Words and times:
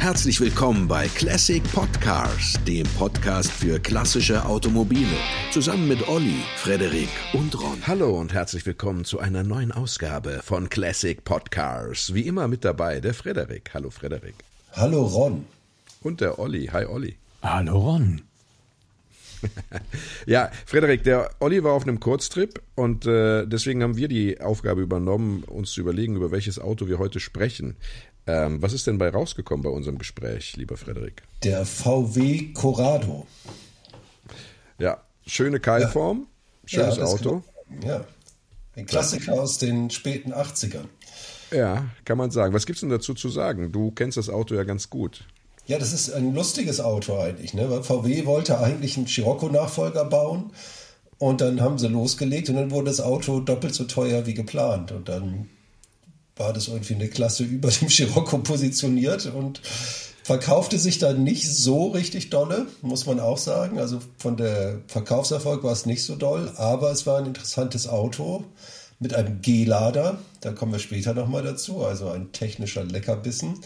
Herzlich 0.00 0.40
willkommen 0.40 0.88
bei 0.88 1.08
Classic 1.08 1.62
Podcars, 1.74 2.54
dem 2.66 2.86
Podcast 2.96 3.52
für 3.52 3.78
klassische 3.78 4.46
Automobile. 4.46 5.06
Zusammen 5.50 5.88
mit 5.88 6.08
Olli, 6.08 6.38
Frederik 6.56 7.10
und 7.34 7.54
Ron. 7.60 7.86
Hallo 7.86 8.18
und 8.18 8.32
herzlich 8.32 8.64
willkommen 8.64 9.04
zu 9.04 9.18
einer 9.20 9.42
neuen 9.42 9.72
Ausgabe 9.72 10.40
von 10.42 10.70
Classic 10.70 11.22
Podcars. 11.22 12.14
Wie 12.14 12.22
immer 12.22 12.48
mit 12.48 12.64
dabei 12.64 13.00
der 13.00 13.12
Frederik. 13.12 13.72
Hallo 13.74 13.90
Frederik. 13.90 14.36
Hallo 14.72 15.04
Ron. 15.04 15.44
Und 16.00 16.22
der 16.22 16.38
Olli. 16.38 16.68
Hi 16.68 16.86
Olli. 16.86 17.16
Hallo 17.42 17.78
Ron. 17.78 18.22
ja, 20.26 20.50
Frederik, 20.64 21.04
der 21.04 21.30
Olli 21.40 21.62
war 21.62 21.72
auf 21.72 21.82
einem 21.82 22.00
Kurztrip 22.00 22.62
und 22.74 23.06
äh, 23.06 23.46
deswegen 23.46 23.82
haben 23.82 23.96
wir 23.96 24.08
die 24.08 24.40
Aufgabe 24.40 24.80
übernommen, 24.80 25.44
uns 25.44 25.72
zu 25.72 25.80
überlegen, 25.82 26.16
über 26.16 26.30
welches 26.30 26.58
Auto 26.58 26.88
wir 26.88 26.98
heute 26.98 27.20
sprechen. 27.20 27.76
Ähm, 28.30 28.62
was 28.62 28.72
ist 28.72 28.86
denn 28.86 28.98
bei 28.98 29.08
rausgekommen 29.08 29.64
bei 29.64 29.70
unserem 29.70 29.98
Gespräch, 29.98 30.56
lieber 30.56 30.76
Frederik? 30.76 31.22
Der 31.42 31.66
VW 31.66 32.52
Corrado. 32.52 33.26
Ja, 34.78 35.02
schöne 35.26 35.58
Keilform, 35.58 36.28
ja. 36.66 36.68
schönes 36.68 36.96
ja, 36.98 37.04
Auto. 37.04 37.42
Kann, 37.70 37.82
ja, 37.88 38.04
ein 38.76 38.86
Klassiker 38.86 39.34
aus 39.34 39.58
den 39.58 39.90
späten 39.90 40.32
80ern. 40.32 40.86
Ja, 41.50 41.86
kann 42.04 42.18
man 42.18 42.30
sagen. 42.30 42.54
Was 42.54 42.66
gibt 42.66 42.76
es 42.76 42.80
denn 42.80 42.90
dazu 42.90 43.14
zu 43.14 43.28
sagen? 43.28 43.72
Du 43.72 43.90
kennst 43.90 44.16
das 44.16 44.28
Auto 44.28 44.54
ja 44.54 44.62
ganz 44.62 44.88
gut. 44.88 45.24
Ja, 45.66 45.78
das 45.78 45.92
ist 45.92 46.12
ein 46.12 46.32
lustiges 46.32 46.80
Auto 46.80 47.18
eigentlich. 47.18 47.52
Ne? 47.54 47.68
Weil 47.68 47.82
VW 47.82 48.26
wollte 48.26 48.60
eigentlich 48.60 48.96
einen 48.96 49.08
Scirocco-Nachfolger 49.08 50.04
bauen 50.04 50.52
und 51.18 51.40
dann 51.40 51.60
haben 51.60 51.78
sie 51.78 51.88
losgelegt 51.88 52.48
und 52.48 52.56
dann 52.56 52.70
wurde 52.70 52.86
das 52.86 53.00
Auto 53.00 53.40
doppelt 53.40 53.74
so 53.74 53.84
teuer 53.84 54.26
wie 54.26 54.34
geplant. 54.34 54.92
Und 54.92 55.08
dann 55.08 55.48
war 56.40 56.52
das 56.52 56.66
irgendwie 56.66 56.94
eine 56.94 57.08
Klasse 57.08 57.44
über 57.44 57.70
dem 57.70 57.88
Scirocco 57.88 58.38
positioniert 58.38 59.26
und 59.26 59.60
verkaufte 60.24 60.78
sich 60.78 60.98
dann 60.98 61.22
nicht 61.22 61.48
so 61.48 61.88
richtig 61.88 62.30
dolle, 62.30 62.66
muss 62.82 63.06
man 63.06 63.20
auch 63.20 63.38
sagen. 63.38 63.78
Also 63.78 64.00
von 64.16 64.36
der 64.36 64.80
Verkaufserfolg 64.88 65.62
war 65.62 65.72
es 65.72 65.86
nicht 65.86 66.04
so 66.04 66.16
doll, 66.16 66.52
aber 66.56 66.90
es 66.90 67.06
war 67.06 67.18
ein 67.18 67.26
interessantes 67.26 67.88
Auto 67.88 68.44
mit 68.98 69.14
einem 69.14 69.40
G-Lader. 69.42 70.18
Da 70.40 70.52
kommen 70.52 70.72
wir 70.72 70.78
später 70.78 71.14
nochmal 71.14 71.42
dazu. 71.42 71.84
Also 71.84 72.08
ein 72.10 72.32
technischer 72.32 72.84
Leckerbissen. 72.84 73.60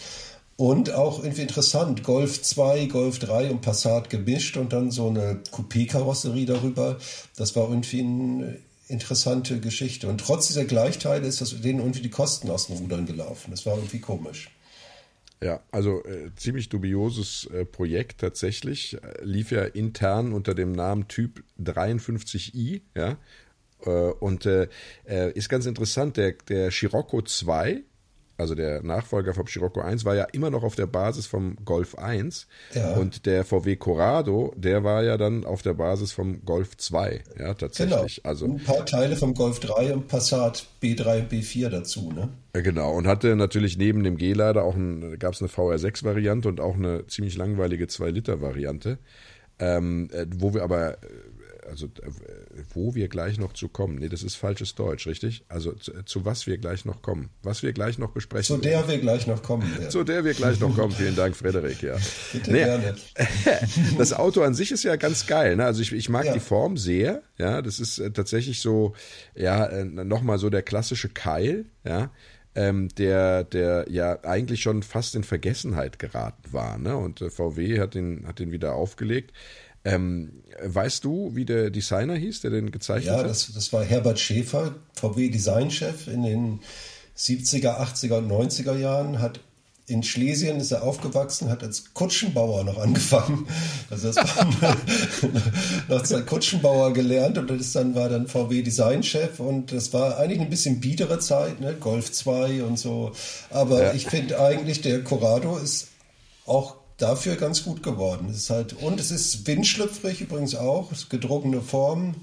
Und 0.56 0.92
auch 0.92 1.22
irgendwie 1.22 1.42
interessant, 1.42 2.05
Golf 2.05 2.42
2, 2.42 2.86
Golf 2.86 3.19
3 3.19 3.50
und 3.50 3.61
Passat 3.61 4.09
gemischt 4.09 4.56
und 4.56 4.72
dann 4.72 4.92
so 4.92 5.09
eine 5.09 5.41
Coupé-Karosserie 5.50 6.47
darüber. 6.47 6.97
Das 7.36 7.56
war 7.56 7.69
irgendwie 7.69 8.00
eine 8.00 8.59
interessante 8.89 9.61
Geschichte. 9.61 10.09
Und 10.09 10.19
trotz 10.19 10.49
dieser 10.49 10.65
Gleichteile 10.65 11.27
ist 11.27 11.41
das 11.41 11.61
denen 11.61 11.81
irgendwie 11.81 12.03
die 12.03 12.11
Kosten 12.11 12.51
aus 12.51 12.67
den 12.67 12.77
Rudern 12.77 13.07
gelaufen. 13.07 13.51
Das 13.51 13.67
war 13.67 13.77
irgendwie 13.77 14.01
komisch. 14.01 14.51
Ja, 15.43 15.61
also 15.73 16.03
äh, 16.05 16.31
ziemlich 16.37 16.69
dubioses 16.69 17.47
äh, 17.53 17.65
Projekt 17.65 18.21
tatsächlich. 18.21 18.95
Äh, 18.95 19.25
lief 19.25 19.51
ja 19.51 19.65
intern 19.65 20.33
unter 20.33 20.55
dem 20.55 20.73
Namen 20.73 21.09
Typ 21.09 21.45
53i, 21.61 22.83
ja. 22.95 23.19
Äh, 23.85 23.91
und 23.91 24.47
äh, 24.47 24.69
äh, 25.07 25.33
ist 25.33 25.49
ganz 25.49 25.67
interessant, 25.67 26.17
der, 26.17 26.33
der 26.49 26.71
Scirocco 26.71 27.21
2 27.21 27.83
also 28.37 28.55
der 28.55 28.83
Nachfolger 28.83 29.35
vom 29.35 29.47
Scirocco 29.47 29.81
1, 29.81 30.05
war 30.05 30.15
ja 30.15 30.25
immer 30.33 30.51
noch 30.51 30.65
auf 30.65 30.75
der 30.75 30.87
Basis 30.87 31.27
vom 31.27 31.57
Golf 31.65 31.97
1. 31.97 32.47
Ja. 32.75 32.95
Und 32.95 33.27
der 33.27 33.45
VW 33.45 33.77
Corrado, 33.77 34.53
der 34.57 34.83
war 34.83 35.03
ja 35.05 35.17
dann 35.17 35.45
auf 35.45 35.63
der 35.63 35.75
Basis 35.75 36.13
vom 36.13 36.45
Golf 36.45 36.77
2. 36.77 37.23
Ja, 37.39 37.55
tatsächlich. 37.55 38.17
Genau. 38.17 38.29
Also, 38.29 38.47
ein 38.47 38.59
paar 38.59 38.85
Teile 38.87 39.17
vom 39.17 39.35
Golf 39.35 39.61
3 39.61 39.95
und 39.95 40.09
Passat 40.09 40.67
B3 40.83 41.21
und 41.21 41.33
B4 41.33 41.69
dazu, 41.69 42.12
ne? 42.12 42.29
Genau. 42.53 42.93
Und 42.93 43.07
hatte 43.07 43.37
natürlich 43.37 43.79
neben 43.79 44.05
dem 44.05 44.17
G-Lader 44.17 44.65
auch 44.65 44.75
ein, 44.75 45.19
gab 45.19 45.35
es 45.35 45.41
eine 45.41 45.51
VR6-Variante 45.51 46.49
und 46.49 46.61
auch 46.61 46.75
eine 46.75 47.07
ziemlich 47.07 47.37
langweilige 47.37 47.87
2-Liter-Variante. 47.87 48.99
Ähm, 49.61 50.09
äh, 50.12 50.27
wo 50.37 50.53
wir 50.53 50.65
aber 50.65 50.99
also 51.69 51.89
wo 52.72 52.94
wir 52.94 53.09
gleich 53.09 53.38
noch 53.38 53.53
zu 53.53 53.69
kommen. 53.69 53.97
Nee, 53.97 54.09
das 54.09 54.22
ist 54.22 54.37
falsches 54.37 54.75
Deutsch, 54.75 55.06
richtig? 55.06 55.44
Also 55.49 55.72
zu, 55.72 55.93
zu 56.05 56.25
was 56.25 56.47
wir 56.47 56.59
gleich 56.59 56.84
noch 56.84 57.03
kommen. 57.03 57.31
Was 57.43 57.62
wir 57.62 57.72
gleich 57.72 57.99
noch 57.99 58.11
besprechen. 58.11 58.56
Zu 58.56 58.61
der 58.61 58.78
werden. 58.78 58.91
wir 58.91 58.99
gleich 58.99 59.27
noch 59.27 59.43
kommen. 59.43 59.71
Ja. 59.81 59.88
Zu 59.88 60.05
der 60.05 60.25
wir 60.25 60.34
gleich 60.34 60.61
noch 60.61 60.75
kommen. 60.75 60.93
Vielen 60.97 61.16
Dank, 61.16 61.37
Frederik, 61.37 61.83
ja. 61.83 61.97
Bitte 62.33 62.53
nee, 62.53 62.65
gerne. 62.65 62.94
Das 63.99 64.12
Auto 64.12 64.43
an 64.43 64.55
sich 64.55 64.71
ist 64.71 64.84
ja 64.84 64.97
ganz 64.97 65.27
geil. 65.27 65.56
Ne? 65.56 65.65
Also 65.65 65.83
ich, 65.83 65.93
ich 65.93 66.09
mag 66.09 66.27
ja. 66.27 66.33
die 66.33 66.41
Form 66.41 66.77
sehr. 66.77 67.22
Ja, 67.38 67.62
das 67.62 67.81
ist 67.81 67.99
äh, 67.99 68.11
tatsächlich 68.11 68.61
so, 68.61 68.94
ja, 69.34 69.67
äh, 69.67 69.84
nochmal 69.84 70.38
so 70.38 70.50
der 70.50 70.62
klassische 70.62 71.09
Keil, 71.09 71.67
ja. 71.84 72.11
Ähm, 72.56 72.88
der, 72.99 73.43
der 73.43 73.87
ja 73.91 74.22
eigentlich 74.22 74.62
schon 74.62 74.84
fast 74.84 75.17
in 75.17 75.25
Vergessenheit 75.25 75.99
geraten 75.99 76.53
war. 76.53 76.78
Ne? 76.78 76.97
Und 76.97 77.21
äh, 77.21 77.28
VW 77.28 77.81
hat 77.81 77.94
den, 77.94 78.28
hat 78.28 78.38
den 78.38 78.53
wieder 78.53 78.75
aufgelegt. 78.75 79.33
Ähm, 79.84 80.43
weißt 80.62 81.05
du, 81.05 81.34
wie 81.34 81.45
der 81.45 81.71
Designer 81.71 82.17
hieß, 82.17 82.41
der 82.41 82.50
den 82.50 82.71
gezeichnet 82.71 83.06
ja, 83.06 83.12
hat? 83.17 83.22
Ja, 83.22 83.28
das, 83.28 83.53
das 83.53 83.72
war 83.72 83.84
Herbert 83.84 84.19
Schäfer, 84.19 84.75
VW-Designchef 84.95 86.09
in 86.09 86.22
den 86.22 86.61
70er, 87.17 87.78
80er 87.81 88.19
und 88.19 88.31
90er 88.31 88.77
Jahren, 88.77 89.21
hat 89.21 89.41
in 89.87 90.03
Schlesien 90.03 90.61
ist 90.61 90.73
er 90.73 90.83
aufgewachsen, 90.83 91.50
hat 91.50 91.62
als 91.62 91.93
Kutschenbauer 91.93 92.65
noch 92.65 92.78
angefangen. 92.78 93.47
Also 93.91 94.12
das 94.12 94.17
war 94.17 94.77
noch 95.89 96.00
als 96.00 96.27
Kutschenbauer 96.27 96.94
gelernt 96.94 97.37
und 97.37 97.50
das 97.50 97.73
dann 97.73 97.94
war 97.94 98.09
dann 98.09 98.27
VW 98.27 98.62
Designchef 98.62 99.41
und 99.41 99.73
das 99.73 99.93
war 99.93 100.17
eigentlich 100.17 100.41
ein 100.41 100.49
bisschen 100.49 100.81
biedere 100.81 101.19
Zeit, 101.19 101.61
ne? 101.61 101.75
Golf 101.75 102.11
2 102.11 102.65
und 102.65 102.78
so. 102.78 103.12
Aber 103.50 103.83
ja. 103.83 103.93
ich 103.93 104.06
finde 104.06 104.41
eigentlich 104.41 104.81
der 104.81 105.05
Corrado 105.05 105.59
ist 105.59 105.89
auch 106.47 106.77
dafür 106.97 107.37
ganz 107.37 107.65
gut 107.65 107.82
geworden. 107.82 108.28
Es 108.31 108.37
ist 108.37 108.50
halt, 108.50 108.75
und 108.75 109.00
es 109.00 109.10
ist 109.10 109.47
windschlüpfrig 109.47 110.21
übrigens 110.21 110.55
auch, 110.55 110.93
gedruckene 111.09 111.60
Form 111.60 112.15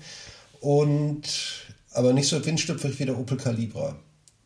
und 0.59 1.66
aber 1.92 2.14
nicht 2.14 2.28
so 2.28 2.44
windschlüpfrig 2.44 3.00
wie 3.00 3.06
der 3.06 3.18
Opel 3.18 3.38
Calibra. 3.38 3.98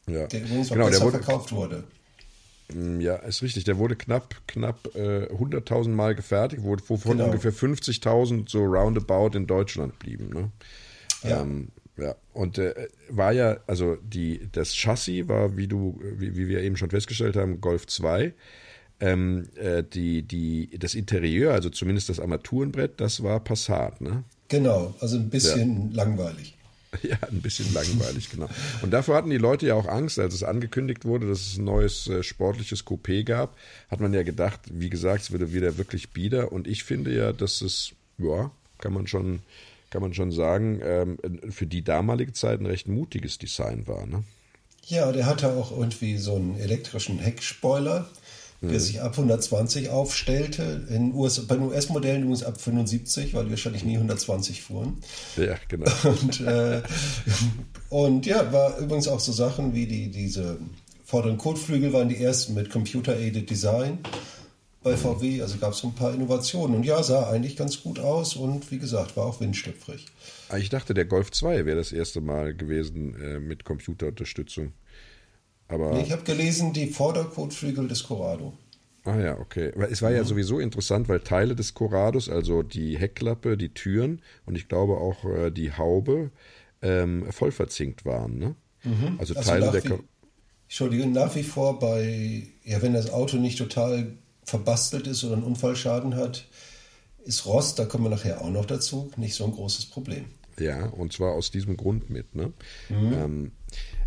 Ja. 0.07 0.27
Der 0.27 0.41
übrigens 0.41 0.69
genau, 0.69 0.87
besser 0.87 1.05
wurde, 1.05 1.23
verkauft 1.23 1.51
wurde. 1.51 1.83
Mm, 2.73 2.99
ja, 2.99 3.15
ist 3.17 3.41
richtig. 3.43 3.63
Der 3.63 3.77
wurde 3.77 3.95
knapp, 3.95 4.35
knapp 4.47 4.95
äh, 4.95 5.27
100.000 5.27 5.89
Mal 5.89 6.15
gefertigt, 6.15 6.63
wovon 6.63 7.17
genau. 7.17 7.25
ungefähr 7.25 7.53
50.000 7.53 8.49
so 8.49 8.63
roundabout 8.63 9.37
in 9.37 9.45
Deutschland 9.47 9.97
blieben. 9.99 10.29
Ne? 10.29 10.51
Ja. 11.23 11.41
Ähm, 11.41 11.69
ja, 11.97 12.15
und 12.33 12.57
äh, 12.57 12.89
war 13.09 13.31
ja, 13.31 13.57
also 13.67 13.95
die, 13.95 14.49
das 14.51 14.75
Chassis 14.75 15.27
war, 15.29 15.55
wie 15.55 15.67
du, 15.67 15.99
wie, 16.01 16.35
wie 16.35 16.47
wir 16.47 16.61
eben 16.61 16.75
schon 16.75 16.89
festgestellt 16.89 17.37
haben, 17.37 17.61
Golf 17.61 17.87
2 17.87 18.33
ähm, 18.99 19.47
äh, 19.55 19.83
die, 19.83 20.21
die, 20.23 20.69
das 20.77 20.95
Interieur, 20.95 21.53
also 21.53 21.69
zumindest 21.69 22.09
das 22.09 22.19
Armaturenbrett, 22.19 22.99
das 22.99 23.23
war 23.23 23.39
Passat, 23.39 24.01
ne? 24.01 24.23
Genau, 24.47 24.93
also 24.99 25.17
ein 25.17 25.29
bisschen 25.29 25.91
ja. 25.91 26.03
langweilig. 26.03 26.53
Ja, 27.03 27.17
ein 27.29 27.41
bisschen 27.41 27.73
langweilig, 27.73 28.29
genau. 28.29 28.47
Und 28.81 28.91
dafür 28.91 29.15
hatten 29.15 29.29
die 29.29 29.37
Leute 29.37 29.67
ja 29.67 29.73
auch 29.75 29.85
Angst, 29.85 30.17
als 30.17 30.33
es 30.33 30.43
angekündigt 30.43 31.03
wurde, 31.03 31.27
dass 31.27 31.41
es 31.41 31.57
ein 31.57 31.65
neues 31.65 32.07
äh, 32.07 32.23
sportliches 32.23 32.85
Coupé 32.85 33.25
gab, 33.25 33.57
hat 33.89 33.99
man 33.99 34.13
ja 34.13 34.23
gedacht, 34.23 34.61
wie 34.71 34.89
gesagt, 34.89 35.23
es 35.23 35.31
würde 35.31 35.53
wieder 35.53 35.77
wirklich 35.77 36.11
bieder. 36.11 36.53
Und 36.53 36.67
ich 36.67 36.85
finde 36.85 37.13
ja, 37.13 37.33
dass 37.33 37.61
es, 37.61 37.91
ja, 38.17 38.49
kann 38.77 38.93
man 38.93 39.07
schon, 39.07 39.39
kann 39.89 40.01
man 40.01 40.13
schon 40.13 40.31
sagen, 40.31 40.79
ähm, 40.83 41.17
für 41.49 41.65
die 41.65 41.83
damalige 41.83 42.31
Zeit 42.31 42.61
ein 42.61 42.65
recht 42.65 42.87
mutiges 42.87 43.37
Design 43.37 43.87
war, 43.87 44.05
ne? 44.05 44.23
Ja, 44.87 45.11
der 45.11 45.25
hatte 45.25 45.51
auch 45.51 45.71
irgendwie 45.71 46.17
so 46.17 46.35
einen 46.35 46.59
elektrischen 46.59 47.17
Heckspoiler 47.17 48.07
der 48.61 48.79
sich 48.79 49.01
ab 49.01 49.11
120 49.11 49.89
aufstellte. 49.89 50.85
In 50.89 51.13
US, 51.13 51.45
bei 51.47 51.55
den 51.55 51.65
US-Modellen 51.65 52.23
übrigens 52.23 52.43
ab 52.43 52.59
75, 52.59 53.33
weil 53.33 53.45
die 53.45 53.51
wahrscheinlich 53.51 53.83
nie 53.83 53.95
120 53.95 54.61
fuhren. 54.61 54.97
Ja, 55.37 55.55
genau. 55.67 55.91
Und, 56.03 56.41
äh, 56.41 56.81
und 57.89 58.25
ja, 58.25 58.51
war 58.51 58.77
übrigens 58.79 59.07
auch 59.07 59.19
so 59.19 59.31
Sachen 59.31 59.73
wie 59.73 59.85
die, 59.85 60.09
diese 60.09 60.57
vorderen 61.03 61.37
Kotflügel 61.37 61.93
waren 61.93 62.09
die 62.09 62.21
ersten 62.21 62.53
mit 62.53 62.69
Computer-Aided 62.69 63.49
Design 63.49 63.99
bei 64.83 64.97
VW. 64.97 65.41
Also 65.41 65.57
gab 65.57 65.73
es 65.73 65.79
so 65.79 65.87
ein 65.87 65.95
paar 65.95 66.13
Innovationen. 66.13 66.75
Und 66.75 66.83
ja, 66.83 67.01
sah 67.03 67.29
eigentlich 67.29 67.55
ganz 67.55 67.81
gut 67.81 67.99
aus 67.99 68.35
und 68.35 68.71
wie 68.71 68.79
gesagt, 68.79 69.15
war 69.15 69.25
auch 69.25 69.39
windstüpfrig. 69.39 70.05
Ah, 70.49 70.57
ich 70.57 70.69
dachte, 70.69 70.93
der 70.93 71.05
Golf 71.05 71.31
2 71.31 71.65
wäre 71.65 71.77
das 71.77 71.91
erste 71.91 72.21
Mal 72.21 72.55
gewesen 72.55 73.15
äh, 73.21 73.39
mit 73.39 73.65
Computerunterstützung. 73.65 74.73
Aber 75.67 75.93
nee, 75.93 76.03
ich 76.03 76.11
habe 76.11 76.23
gelesen, 76.23 76.73
die 76.73 76.87
Vorderkotflügel 76.87 77.87
des 77.87 78.03
Corrado. 78.03 78.53
Ah 79.03 79.19
ja, 79.19 79.37
okay. 79.39 79.71
Aber 79.75 79.89
es 79.91 80.01
war 80.01 80.11
ja 80.11 80.23
mhm. 80.23 80.27
sowieso 80.27 80.59
interessant, 80.59 81.07
weil 81.07 81.19
Teile 81.19 81.55
des 81.55 81.73
Corrados, 81.73 82.27
also 82.27 82.63
die 82.63 82.97
Heckklappe, 82.97 83.55
die 83.57 83.69
Türen 83.69 84.21
und 84.45 84.55
ich 84.55 84.67
glaube 84.67 84.97
auch 84.97 85.23
äh, 85.25 85.51
die 85.51 85.73
Haube, 85.73 86.31
ähm, 86.81 87.31
voll 87.31 87.51
verzinkt 87.51 88.05
waren. 88.05 88.37
Ne? 88.37 88.55
Mhm. 88.83 89.15
Also, 89.19 89.35
also 89.35 89.49
Teile 89.49 89.71
der. 89.71 89.83
Wie, 89.83 89.99
Entschuldigung, 90.67 91.11
nach 91.11 91.35
wie 91.35 91.43
vor 91.43 91.79
bei, 91.79 92.47
ja, 92.63 92.81
wenn 92.81 92.93
das 92.93 93.11
Auto 93.11 93.37
nicht 93.37 93.57
total 93.57 94.13
verbastelt 94.43 95.07
ist 95.07 95.23
oder 95.23 95.33
einen 95.33 95.43
Unfallschaden 95.43 96.15
hat, 96.15 96.47
ist 97.23 97.45
Rost, 97.45 97.77
da 97.79 97.85
kommen 97.85 98.05
wir 98.05 98.09
nachher 98.09 98.41
auch 98.41 98.49
noch 98.49 98.65
dazu, 98.65 99.11
nicht 99.17 99.35
so 99.35 99.45
ein 99.45 99.51
großes 99.51 99.87
Problem. 99.87 100.25
Ja, 100.59 100.87
und 100.87 101.13
zwar 101.13 101.33
aus 101.33 101.51
diesem 101.51 101.77
Grund 101.77 102.09
mit. 102.09 102.33
Ne? 102.35 102.53
Mhm. 102.89 103.13
Ähm, 103.13 103.51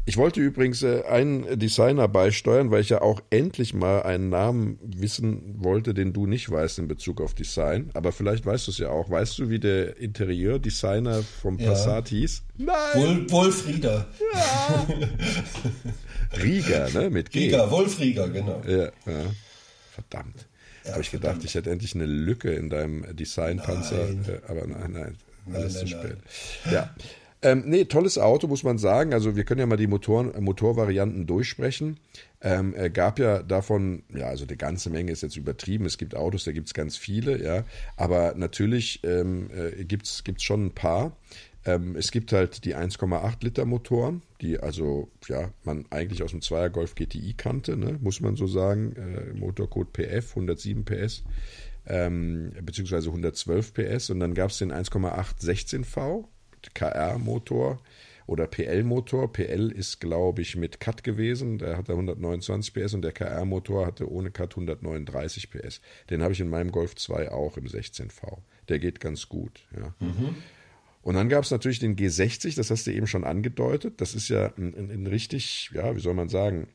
Ich 0.08 0.16
wollte 0.16 0.40
übrigens 0.40 0.82
äh, 0.82 1.02
einen 1.02 1.58
Designer 1.58 2.08
beisteuern, 2.08 2.70
weil 2.70 2.80
ich 2.80 2.88
ja 2.88 3.02
auch 3.02 3.20
endlich 3.28 3.74
mal 3.74 4.04
einen 4.04 4.30
Namen 4.30 4.78
wissen 4.82 5.56
wollte, 5.62 5.92
den 5.92 6.14
du 6.14 6.24
nicht 6.24 6.50
weißt 6.50 6.78
in 6.78 6.88
Bezug 6.88 7.20
auf 7.20 7.34
Design. 7.34 7.90
Aber 7.92 8.10
vielleicht 8.10 8.46
weißt 8.46 8.66
du 8.66 8.70
es 8.70 8.78
ja 8.78 8.88
auch. 8.88 9.10
Weißt 9.10 9.38
du, 9.38 9.50
wie 9.50 9.58
der 9.58 9.98
Interieurdesigner 9.98 11.22
vom 11.42 11.58
Ja. 11.58 11.68
Passat 11.68 12.08
hieß? 12.08 12.42
Nein! 12.56 12.74
Wol 12.94 13.30
Wolfrieder. 13.30 14.06
Rieger, 16.42 16.88
ne? 16.94 17.10
Mit 17.10 17.30
G. 17.30 17.40
Rieger, 17.40 17.70
Wolfrieger, 17.70 18.30
genau. 18.30 18.62
Ja, 18.66 18.84
ja. 18.84 19.26
Verdammt. 19.90 20.46
Habe 20.90 21.02
ich 21.02 21.10
gedacht, 21.10 21.44
ich 21.44 21.54
hätte 21.54 21.68
endlich 21.68 21.94
eine 21.94 22.06
Lücke 22.06 22.50
in 22.54 22.70
deinem 22.70 23.04
Designpanzer. 23.14 24.06
Nein. 24.06 24.24
Äh, 24.26 24.50
Aber 24.50 24.66
nein, 24.66 24.90
nein. 24.90 25.16
Alles 25.52 25.74
nein, 25.74 25.86
zu 25.86 25.94
nein. 25.96 26.04
spät. 26.04 26.18
Ja. 26.72 26.94
Ähm, 27.40 27.64
nee, 27.66 27.84
tolles 27.84 28.18
Auto, 28.18 28.48
muss 28.48 28.64
man 28.64 28.78
sagen. 28.78 29.14
Also 29.14 29.36
wir 29.36 29.44
können 29.44 29.60
ja 29.60 29.66
mal 29.66 29.76
die 29.76 29.86
Motoren, 29.86 30.34
äh, 30.34 30.40
Motorvarianten 30.40 31.26
durchsprechen. 31.26 32.00
Ähm, 32.40 32.74
äh, 32.76 32.90
gab 32.90 33.18
ja 33.20 33.42
davon, 33.42 34.02
ja, 34.12 34.26
also 34.26 34.44
eine 34.44 34.56
ganze 34.56 34.90
Menge 34.90 35.12
ist 35.12 35.22
jetzt 35.22 35.36
übertrieben. 35.36 35.86
Es 35.86 35.98
gibt 35.98 36.16
Autos, 36.16 36.44
da 36.44 36.52
gibt 36.52 36.66
es 36.66 36.74
ganz 36.74 36.96
viele, 36.96 37.42
ja. 37.42 37.64
Aber 37.96 38.34
natürlich 38.36 39.00
ähm, 39.04 39.50
äh, 39.54 39.84
gibt 39.84 40.06
es 40.06 40.22
schon 40.42 40.66
ein 40.66 40.74
paar. 40.74 41.16
Ähm, 41.64 41.96
es 41.96 42.10
gibt 42.10 42.32
halt 42.32 42.64
die 42.64 42.74
1,8 42.74 43.44
Liter 43.44 43.66
Motoren, 43.66 44.22
die 44.40 44.58
also, 44.58 45.08
ja, 45.28 45.50
man 45.64 45.84
eigentlich 45.90 46.22
aus 46.22 46.30
dem 46.30 46.40
Zweier 46.40 46.70
Golf 46.70 46.94
GTI 46.94 47.34
kannte, 47.36 47.76
ne, 47.76 47.98
muss 48.00 48.20
man 48.20 48.36
so 48.36 48.46
sagen. 48.46 48.96
Äh, 48.96 49.34
Motorcode 49.34 49.92
PF, 49.92 50.30
107 50.30 50.84
PS, 50.84 51.22
ähm, 51.86 52.52
beziehungsweise 52.62 53.08
112 53.08 53.74
PS. 53.74 54.10
Und 54.10 54.20
dann 54.20 54.34
gab 54.34 54.50
es 54.50 54.58
den 54.58 54.72
1,8 54.72 55.40
16V, 55.40 56.24
KR-Motor 56.74 57.80
oder 58.26 58.46
PL-Motor. 58.46 59.32
PL 59.32 59.70
ist, 59.70 60.00
glaube 60.00 60.42
ich, 60.42 60.56
mit 60.56 60.80
Cut 60.80 61.02
gewesen. 61.02 61.58
Der 61.58 61.76
hatte 61.76 61.92
129 61.92 62.74
PS 62.74 62.94
und 62.94 63.02
der 63.02 63.12
KR-Motor 63.12 63.86
hatte 63.86 64.10
ohne 64.10 64.30
Cut 64.30 64.52
139 64.52 65.50
PS. 65.50 65.80
Den 66.10 66.22
habe 66.22 66.32
ich 66.32 66.40
in 66.40 66.48
meinem 66.48 66.70
Golf 66.70 66.94
2 66.94 67.30
auch 67.30 67.56
im 67.56 67.64
16V. 67.64 68.38
Der 68.68 68.78
geht 68.78 69.00
ganz 69.00 69.28
gut, 69.28 69.66
ja. 69.74 69.94
Und 71.02 71.14
dann 71.14 71.30
gab 71.30 71.44
es 71.44 71.50
natürlich 71.50 71.78
den 71.78 71.96
G60, 71.96 72.54
das 72.56 72.70
hast 72.70 72.86
du 72.86 72.92
eben 72.92 73.06
schon 73.06 73.24
angedeutet. 73.24 74.00
Das 74.00 74.14
ist 74.14 74.28
ja 74.28 74.52
ein, 74.58 74.74
ein, 74.74 74.90
ein 74.90 75.06
richtig, 75.06 75.70
ja, 75.72 75.96
wie 75.96 76.00
soll 76.00 76.12
man 76.12 76.28
sagen, 76.28 76.68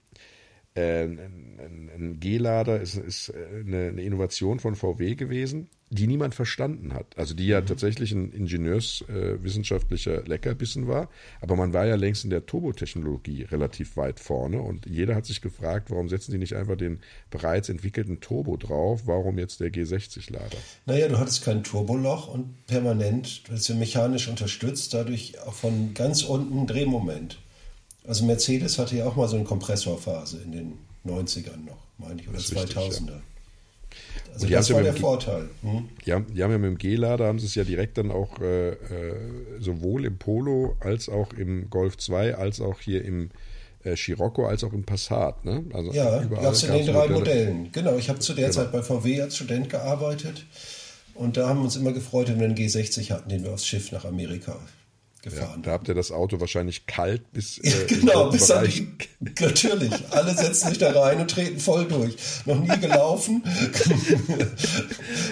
äh, 0.75 1.03
ein, 1.03 1.19
ein, 1.19 1.91
ein 1.94 2.19
G-Lader 2.19 2.81
ist, 2.81 2.95
ist 2.95 3.30
äh, 3.30 3.59
eine, 3.59 3.89
eine 3.89 4.01
Innovation 4.01 4.59
von 4.59 4.75
VW 4.75 5.13
gewesen, 5.13 5.69
die 5.94 6.07
niemand 6.07 6.34
verstanden 6.36 6.94
hat. 6.94 7.18
Also 7.18 7.34
die 7.34 7.48
ja 7.48 7.62
tatsächlich 7.62 8.12
ein 8.12 8.31
ingenieurswissenschaftlicher 8.31 10.24
Leckerbissen 10.24 10.88
war, 10.88 11.10
aber 11.42 11.56
man 11.56 11.74
war 11.74 11.86
ja 11.86 11.95
längst 11.95 12.24
in 12.24 12.30
der 12.30 12.45
Turbotechnologie 12.45 13.44
relativ 13.44 13.95
weit 13.95 14.19
vorne 14.19 14.62
und 14.62 14.86
jeder 14.86 15.16
hat 15.16 15.25
sich 15.25 15.42
gefragt, 15.42 15.92
warum 15.92 16.10
setzen 16.10 16.31
die 16.31 16.38
nicht 16.38 16.56
einfach 16.56 16.75
den 16.75 17.00
bereits 17.30 17.69
entwickelten 17.69 18.19
Turbo 18.22 18.57
drauf, 18.57 19.04
warum 19.06 19.38
jetzt 19.38 19.60
der 19.60 19.72
G60-Lader? 19.72 20.57
Naja, 20.86 21.07
du 21.07 21.18
hattest 21.19 21.44
kein 21.44 21.63
Turboloch 21.63 22.28
und 22.28 22.66
permanent, 22.66 23.48
du 23.48 23.54
hast 23.54 23.68
ja 23.68 23.75
mechanisch 23.75 24.28
unterstützt, 24.28 24.94
dadurch 24.94 25.40
auch 25.45 25.54
von 25.54 25.94
ganz 25.94 26.24
unten 26.24 26.66
Drehmoment. 26.68 27.40
Also 28.06 28.25
Mercedes 28.25 28.80
hatte 28.80 28.98
ja 28.98 29.06
auch 29.06 29.16
mal 29.16 29.28
so 29.28 29.36
eine 29.36 29.45
Kompressorphase 29.45 30.42
in 30.44 30.51
den 30.51 30.74
90ern 31.06 31.66
noch, 31.66 31.88
meine 31.98 32.22
ich, 32.22 32.28
oder 32.28 32.38
Das 32.38 32.50
ist 32.50 32.56
richtig, 32.56 32.78
2000er. 32.78 33.22
Also 34.33 34.47
das 34.47 34.69
war 34.71 34.77
ja 34.81 34.91
der 34.91 34.94
Vorteil. 34.95 35.50
Hm? 35.62 35.89
Die 36.06 36.13
haben, 36.13 36.25
die 36.33 36.44
haben 36.44 36.51
ja 36.51 36.57
mit 36.57 36.69
dem 36.69 36.77
G-Lader, 36.77 37.27
haben 37.27 37.39
sie 37.39 37.45
es 37.45 37.56
ja 37.56 37.63
direkt 37.63 37.97
dann 37.97 38.12
auch 38.12 38.39
äh, 38.39 38.69
äh, 38.69 38.75
sowohl 39.59 40.06
im 40.06 40.18
Polo 40.18 40.75
als 40.80 41.09
auch 41.09 41.33
im 41.33 41.69
Golf 41.69 41.97
2, 41.97 42.35
als 42.35 42.59
auch 42.59 42.80
hier 42.80 43.06
im 43.06 43.30
äh, 43.83 43.95
Scirocco, 43.95 44.45
als 44.45 44.63
auch 44.63 44.74
im 44.74 44.83
Passat. 44.83 45.45
Ne? 45.45 45.63
Also 45.74 45.91
Ja, 45.94 46.24
gab 46.24 46.53
es 46.53 46.63
in 46.63 46.74
den 46.74 46.85
drei 46.88 47.07
Modelle. 47.07 47.19
Modellen. 47.19 47.69
Genau, 47.71 47.95
ich 47.97 48.09
habe 48.09 48.19
zu 48.19 48.33
der 48.33 48.51
Zeit 48.51 48.71
bei 48.71 48.81
VW 48.81 49.21
als 49.21 49.35
Student 49.35 49.69
gearbeitet 49.69 50.45
und 51.13 51.38
da 51.38 51.47
haben 51.47 51.59
wir 51.59 51.65
uns 51.65 51.75
immer 51.75 51.91
gefreut, 51.91 52.30
wenn 52.30 52.39
wir 52.39 52.45
einen 52.45 52.56
G60 52.56 53.12
hatten, 53.12 53.30
den 53.30 53.44
wir 53.44 53.51
aufs 53.53 53.68
Schiff 53.68 53.91
nach 53.91 54.06
Amerika 54.06 54.57
Ja, 55.24 55.30
gefahren 55.30 55.62
da 55.64 55.72
habt 55.72 55.88
ihr 55.88 55.94
das 55.94 56.12
Auto 56.12 56.40
wahrscheinlich 56.42 56.86
kalt 56.86 57.31
bis 57.31 57.58
äh, 57.60 57.70
Ja, 57.70 57.75
genau, 57.88 58.30
bis 58.30 58.52
an 58.52 58.66
die, 58.68 58.88
natürlich. 59.42 59.94
Alle 60.12 60.34
setzen 60.36 60.70
sich 60.70 60.78
da 60.80 60.92
rein 60.92 61.22
und 61.22 61.31
treten 61.31 61.60
voll 61.60 61.86
durch. 61.88 62.16
Noch 62.46 62.60
nie 62.60 62.78
gelaufen. 62.80 63.42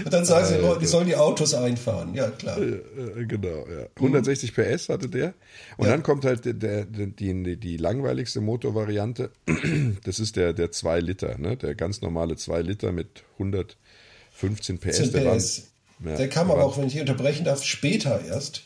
und 0.05 0.13
dann 0.13 0.25
sagen 0.25 0.45
sie 0.45 0.53
den 0.53 0.61
Leuten, 0.63 0.79
die 0.79 0.85
sollen 0.87 1.07
die 1.07 1.15
Autos 1.15 1.53
einfahren. 1.53 2.13
Ja, 2.13 2.29
klar. 2.29 2.57
Äh, 2.57 3.25
genau, 3.25 3.65
ja. 3.67 3.87
160 3.97 4.53
PS 4.53 4.89
hatte 4.89 5.09
der. 5.09 5.33
Und 5.77 5.87
dann 5.87 6.03
kommt 6.03 6.25
halt 6.25 6.45
der, 6.45 6.53
der, 6.53 6.85
die, 6.85 7.57
die, 7.57 7.77
langweiligste 7.77 8.41
Motorvariante. 8.41 9.31
Das 10.03 10.19
ist 10.19 10.35
der, 10.35 10.53
der 10.53 10.71
2 10.71 10.99
Liter, 11.01 11.37
ne? 11.37 11.57
der 11.57 11.75
ganz 11.75 12.01
normale 12.01 12.35
2 12.35 12.61
Liter 12.61 12.91
mit 12.91 13.23
115 13.33 14.77
PS. 14.79 14.97
10 14.97 15.11
Der 15.11 15.25
war- 15.25 15.35
PS. 15.37 15.63
ja, 16.05 16.15
der 16.15 16.29
kam 16.29 16.49
aber 16.51 16.63
auch, 16.63 16.77
wenn 16.77 16.87
ich 16.87 16.93
hier 16.93 17.01
unterbrechen 17.01 17.45
darf, 17.45 17.63
später 17.63 18.23
erst. 18.25 18.63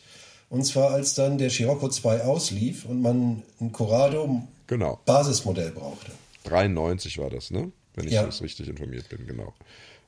Und 0.56 0.64
zwar 0.66 0.92
als 0.92 1.14
dann 1.16 1.38
der 1.38 1.50
Scirocco 1.50 1.90
2 1.90 2.22
auslief 2.22 2.86
und 2.86 3.02
man 3.02 3.44
ein 3.60 3.72
Corrado 3.74 4.42
Genau. 4.68 5.00
Basismodell 5.06 5.72
brauchte. 5.72 6.12
93 6.46 7.18
war 7.18 7.30
das, 7.30 7.52
ne? 7.52 7.72
Wenn 7.94 8.08
ich 8.08 8.14
Ja. 8.14 8.24
jetzt 8.24 8.42
richtig 8.42 8.70
informiert 8.70 9.10
bin, 9.10 9.28
genau. 9.28 9.54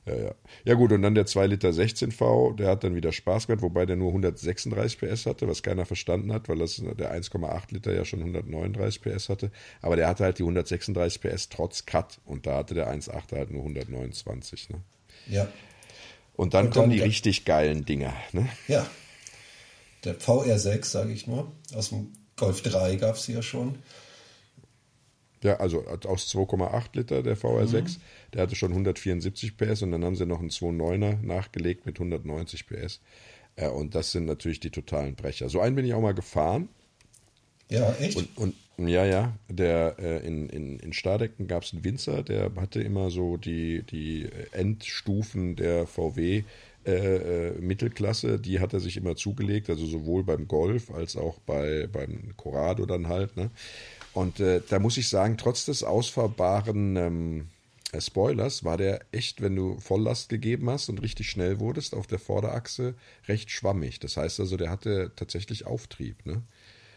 Ja, 0.06 0.14
ja. 0.16 0.34
ja 0.64 0.74
gut, 0.74 0.90
und 0.92 1.02
dann 1.02 1.14
der 1.14 1.26
2 1.26 1.48
Liter 1.48 1.68
16V, 1.74 2.56
der 2.56 2.68
hat 2.70 2.82
dann 2.82 2.94
wieder 2.94 3.12
Spaß 3.12 3.46
gemacht, 3.46 3.60
wobei 3.62 3.84
der 3.84 3.96
nur 3.96 4.08
136 4.12 4.98
PS 4.98 5.26
hatte, 5.26 5.46
was 5.48 5.62
keiner 5.62 5.84
verstanden 5.84 6.32
hat, 6.32 6.48
weil 6.48 6.56
das 6.56 6.76
der 6.98 7.12
1,8 7.12 7.72
Liter 7.74 7.92
ja 7.92 8.06
schon 8.06 8.20
139 8.20 9.02
PS 9.02 9.28
hatte. 9.28 9.50
Aber 9.82 9.96
der 9.96 10.08
hatte 10.08 10.24
halt 10.24 10.38
die 10.38 10.44
136 10.44 11.20
PS 11.20 11.50
trotz 11.50 11.84
Cut 11.84 12.20
und 12.24 12.46
da 12.46 12.56
hatte 12.56 12.72
der 12.72 12.88
1,8 12.90 13.32
halt 13.36 13.50
nur 13.50 13.60
129. 13.64 14.70
Ne? 14.70 14.80
Ja. 15.28 15.46
Und 16.36 16.54
dann 16.54 16.66
Und 16.66 16.72
kommen 16.72 16.84
dann 16.84 16.90
die 16.92 16.98
der- 16.98 17.06
richtig 17.06 17.44
geilen 17.44 17.84
Dinger. 17.84 18.14
Ne? 18.32 18.48
Ja. 18.66 18.86
Der 20.04 20.18
VR6, 20.18 20.84
sage 20.84 21.12
ich 21.12 21.26
nur. 21.26 21.50
Aus 21.74 21.90
dem 21.90 22.12
Golf 22.36 22.62
3 22.62 22.96
gab 22.96 23.16
es 23.16 23.26
ja 23.26 23.42
schon. 23.42 23.76
Ja, 25.42 25.56
also 25.58 25.84
aus 25.86 26.28
2,8 26.32 26.88
Liter 26.94 27.22
der 27.22 27.36
VR6, 27.36 27.82
Mhm. 27.82 28.00
der 28.34 28.42
hatte 28.42 28.56
schon 28.56 28.72
174 28.72 29.56
PS 29.56 29.82
und 29.82 29.92
dann 29.92 30.04
haben 30.04 30.16
sie 30.16 30.26
noch 30.26 30.40
einen 30.40 30.50
2,9er 30.50 31.22
nachgelegt 31.22 31.86
mit 31.86 31.98
190 31.98 32.66
PS. 32.66 33.00
Äh, 33.56 33.68
und 33.68 33.94
das 33.94 34.10
sind 34.12 34.24
natürlich 34.24 34.60
die 34.60 34.70
totalen 34.70 35.14
Brecher. 35.14 35.48
So 35.48 35.60
einen 35.60 35.76
bin 35.76 35.84
ich 35.84 35.94
auch 35.94 36.00
mal 36.00 36.14
gefahren. 36.14 36.68
Ja, 37.70 37.92
echt? 38.00 38.16
Und, 38.16 38.36
und 38.36 38.54
ja, 38.88 39.04
ja, 39.04 39.36
der 39.48 39.96
äh, 39.98 40.26
in, 40.26 40.48
in, 40.48 40.78
in 40.78 40.92
Stadecken 40.92 41.46
gab 41.48 41.64
es 41.64 41.72
einen 41.72 41.84
Winzer, 41.84 42.22
der 42.22 42.50
hatte 42.56 42.80
immer 42.80 43.10
so 43.10 43.36
die, 43.36 43.82
die 43.82 44.28
Endstufen 44.52 45.54
der 45.56 45.86
VW 45.86 46.44
äh, 46.88 47.48
äh, 47.48 47.60
Mittelklasse, 47.60 48.38
die 48.38 48.60
hat 48.60 48.72
er 48.72 48.80
sich 48.80 48.96
immer 48.96 49.14
zugelegt, 49.14 49.68
also 49.68 49.84
sowohl 49.84 50.24
beim 50.24 50.48
Golf 50.48 50.90
als 50.90 51.16
auch 51.16 51.38
bei, 51.40 51.86
beim 51.86 52.34
Corrado 52.36 52.86
dann 52.86 53.08
halt. 53.08 53.36
Ne? 53.36 53.50
Und 54.14 54.40
äh, 54.40 54.62
da 54.68 54.78
muss 54.78 54.96
ich 54.96 55.08
sagen, 55.08 55.36
trotz 55.36 55.66
des 55.66 55.82
ausfahrbaren 55.82 56.96
ähm, 56.96 57.48
äh, 57.92 58.00
Spoilers 58.00 58.64
war 58.64 58.78
der 58.78 59.00
echt, 59.12 59.42
wenn 59.42 59.54
du 59.54 59.78
Volllast 59.80 60.30
gegeben 60.30 60.70
hast 60.70 60.88
und 60.88 61.02
richtig 61.02 61.28
schnell 61.28 61.60
wurdest, 61.60 61.94
auf 61.94 62.06
der 62.06 62.18
Vorderachse 62.18 62.94
recht 63.28 63.50
schwammig. 63.50 64.00
Das 64.00 64.16
heißt 64.16 64.40
also, 64.40 64.56
der 64.56 64.70
hatte 64.70 65.12
tatsächlich 65.14 65.66
Auftrieb. 65.66 66.24
Ne? 66.24 66.42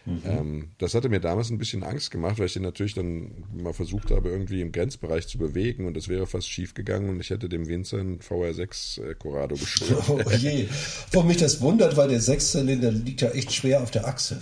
Ähm, 0.06 0.72
das 0.80 0.96
hatte 0.96 1.10
mir 1.10 1.20
damals 1.20 1.52
ein 1.52 1.58
bisschen 1.58 1.84
Angst 1.84 2.12
gemacht, 2.12 2.40
weil 2.40 2.48
ich 2.48 2.54
den 2.54 2.64
natürlich 2.64 2.96
dann 2.96 3.46
mal 3.54 3.74
versucht 3.74 4.10
habe, 4.12 4.30
irgendwie 4.30 4.62
im 4.62 4.72
Grenzbereich 4.72 5.28
zu 5.28 5.38
bewegen 5.38 5.86
und 5.86 5.96
das 5.96 6.08
wäre 6.08 6.26
fast 6.26 6.50
schief 6.50 6.74
gegangen 6.74 7.10
und 7.10 7.20
ich 7.20 7.30
hätte 7.30 7.50
dem 7.50 7.68
Winzer 7.68 8.00
einen 8.00 8.20
VR6 8.20 9.04
äh, 9.04 9.16
Corrado 9.16 9.56
geschuldet. 9.60 10.04
Oh 10.10 10.20
je. 10.32 10.68
Wo 11.12 11.22
mich 11.24 11.38
das 11.38 11.62
wundert, 11.62 11.98
weil 11.98 12.10
der 12.10 12.22
Sechszylinder 12.22 12.92
liegt 12.92 13.22
ja 13.22 13.30
echt 13.30 13.54
schwer 13.54 13.84
auf 13.84 13.92
der 13.92 14.08
Achse. 14.08 14.42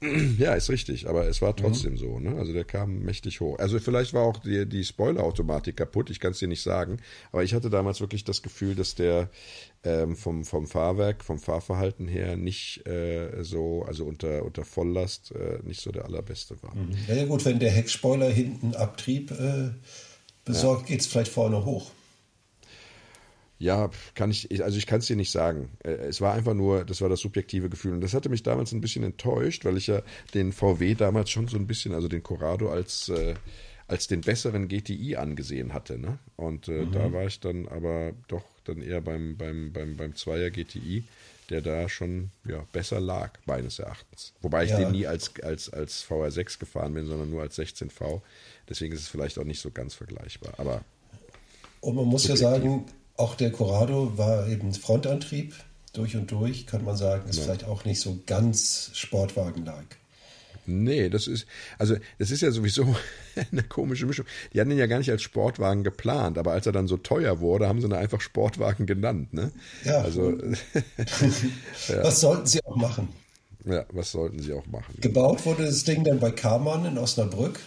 Ja, 0.38 0.54
ist 0.54 0.70
richtig, 0.70 1.08
aber 1.08 1.26
es 1.26 1.42
war 1.42 1.56
trotzdem 1.56 1.96
so. 1.96 2.20
Ne? 2.20 2.36
Also 2.36 2.52
der 2.52 2.64
kam 2.64 3.00
mächtig 3.00 3.40
hoch. 3.40 3.58
Also 3.58 3.80
vielleicht 3.80 4.14
war 4.14 4.22
auch 4.22 4.38
die, 4.38 4.66
die 4.68 4.84
Spoiler-Automatik 4.84 5.76
kaputt, 5.76 6.10
ich 6.10 6.20
kann 6.20 6.32
es 6.32 6.38
dir 6.38 6.48
nicht 6.48 6.62
sagen. 6.62 6.98
Aber 7.32 7.42
ich 7.42 7.54
hatte 7.54 7.70
damals 7.70 8.00
wirklich 8.00 8.24
das 8.24 8.42
Gefühl, 8.42 8.74
dass 8.74 8.94
der 8.94 9.28
ähm, 9.82 10.16
vom, 10.16 10.44
vom 10.44 10.66
Fahrwerk, 10.66 11.24
vom 11.24 11.38
Fahrverhalten 11.38 12.06
her 12.06 12.36
nicht 12.36 12.86
äh, 12.86 13.42
so, 13.42 13.84
also 13.86 14.04
unter, 14.04 14.44
unter 14.44 14.64
Volllast 14.64 15.32
äh, 15.32 15.58
nicht 15.64 15.80
so 15.80 15.90
der 15.90 16.04
allerbeste 16.04 16.62
war. 16.62 16.74
Ja, 17.08 17.14
ja 17.14 17.24
gut, 17.24 17.44
wenn 17.44 17.58
der 17.58 17.70
Heckspoiler 17.70 18.30
hinten 18.30 18.74
Abtrieb 18.74 19.32
äh, 19.32 19.70
besorgt, 20.44 20.86
geht 20.86 21.00
es 21.00 21.06
vielleicht 21.06 21.32
vorne 21.32 21.64
hoch. 21.64 21.90
Ja, 23.58 23.90
kann 24.14 24.30
ich, 24.30 24.62
also 24.62 24.78
ich 24.78 24.86
kann 24.86 25.00
es 25.00 25.06
dir 25.06 25.16
nicht 25.16 25.32
sagen. 25.32 25.70
Äh, 25.82 25.90
Es 25.90 26.20
war 26.20 26.34
einfach 26.34 26.54
nur, 26.54 26.84
das 26.84 27.00
war 27.00 27.08
das 27.08 27.20
subjektive 27.20 27.68
Gefühl. 27.68 27.92
Und 27.92 28.00
das 28.00 28.14
hatte 28.14 28.28
mich 28.28 28.42
damals 28.42 28.72
ein 28.72 28.80
bisschen 28.80 29.02
enttäuscht, 29.02 29.64
weil 29.64 29.76
ich 29.76 29.88
ja 29.88 30.02
den 30.34 30.52
VW 30.52 30.94
damals 30.94 31.30
schon 31.30 31.48
so 31.48 31.56
ein 31.56 31.66
bisschen, 31.66 31.92
also 31.92 32.08
den 32.08 32.22
Corrado 32.22 32.70
als, 32.70 33.08
äh, 33.08 33.34
als 33.88 34.06
den 34.06 34.20
besseren 34.20 34.68
GTI 34.68 35.16
angesehen 35.16 35.72
hatte. 35.72 35.98
Ne? 35.98 36.18
Und 36.36 36.68
äh, 36.68 36.86
da 36.86 37.12
war 37.12 37.26
ich 37.26 37.40
dann 37.40 37.66
aber 37.68 38.12
doch 38.28 38.44
dann 38.64 38.80
eher 38.80 39.00
beim, 39.00 39.36
beim, 39.36 39.72
beim, 39.72 39.96
beim 39.96 40.14
Zweier 40.14 40.50
GTI, 40.50 41.02
der 41.50 41.62
da 41.62 41.88
schon 41.88 42.30
ja, 42.46 42.64
besser 42.72 43.00
lag, 43.00 43.32
meines 43.46 43.78
Erachtens. 43.78 44.34
Wobei 44.42 44.64
ich 44.64 44.70
ja. 44.70 44.78
den 44.78 44.92
nie 44.92 45.06
als, 45.06 45.32
als, 45.42 45.70
als 45.70 46.04
VR6 46.04 46.60
gefahren 46.60 46.94
bin, 46.94 47.06
sondern 47.06 47.30
nur 47.30 47.40
als 47.40 47.58
16V. 47.58 48.20
Deswegen 48.68 48.94
ist 48.94 49.00
es 49.00 49.08
vielleicht 49.08 49.38
auch 49.38 49.44
nicht 49.44 49.60
so 49.60 49.70
ganz 49.70 49.94
vergleichbar. 49.94 50.52
Aber 50.58 50.82
und 51.80 51.94
man 51.94 52.06
muss 52.06 52.26
ja 52.26 52.36
sagen, 52.36 52.86
auch 53.18 53.34
der 53.34 53.52
Corrado 53.52 54.16
war 54.16 54.48
eben 54.48 54.72
Frontantrieb 54.72 55.54
durch 55.92 56.16
und 56.16 56.30
durch, 56.30 56.66
kann 56.66 56.84
man 56.84 56.96
sagen. 56.96 57.28
Ist 57.28 57.38
ja. 57.38 57.44
vielleicht 57.44 57.64
auch 57.64 57.84
nicht 57.84 58.00
so 58.00 58.20
ganz 58.26 58.90
Sportwagen-like. 58.94 59.98
Nee, 60.66 61.08
das 61.08 61.26
ist, 61.26 61.46
also 61.78 61.96
das 62.18 62.30
ist 62.30 62.42
ja 62.42 62.50
sowieso 62.50 62.94
eine 63.52 63.62
komische 63.62 64.06
Mischung. 64.06 64.26
Die 64.52 64.60
hatten 64.60 64.70
ihn 64.70 64.78
ja 64.78 64.86
gar 64.86 64.98
nicht 64.98 65.10
als 65.10 65.22
Sportwagen 65.22 65.82
geplant, 65.82 66.38
aber 66.38 66.52
als 66.52 66.66
er 66.66 66.72
dann 66.72 66.86
so 66.86 66.98
teuer 66.98 67.40
wurde, 67.40 67.66
haben 67.66 67.80
sie 67.80 67.86
ihn 67.86 67.94
einfach 67.94 68.20
Sportwagen 68.20 68.86
genannt. 68.86 69.32
Ne? 69.32 69.50
Ja. 69.84 70.02
Also, 70.02 70.30
ja. 71.88 72.04
Was 72.04 72.20
sollten 72.20 72.46
sie 72.46 72.62
auch 72.64 72.76
machen? 72.76 73.08
Ja, 73.64 73.84
was 73.92 74.12
sollten 74.12 74.40
sie 74.40 74.52
auch 74.52 74.66
machen? 74.66 74.94
Gebaut 75.00 75.44
wurde 75.44 75.64
das 75.64 75.84
Ding 75.84 76.04
dann 76.04 76.20
bei 76.20 76.30
Karmann 76.30 76.84
in 76.84 76.98
Osnabrück. 76.98 77.58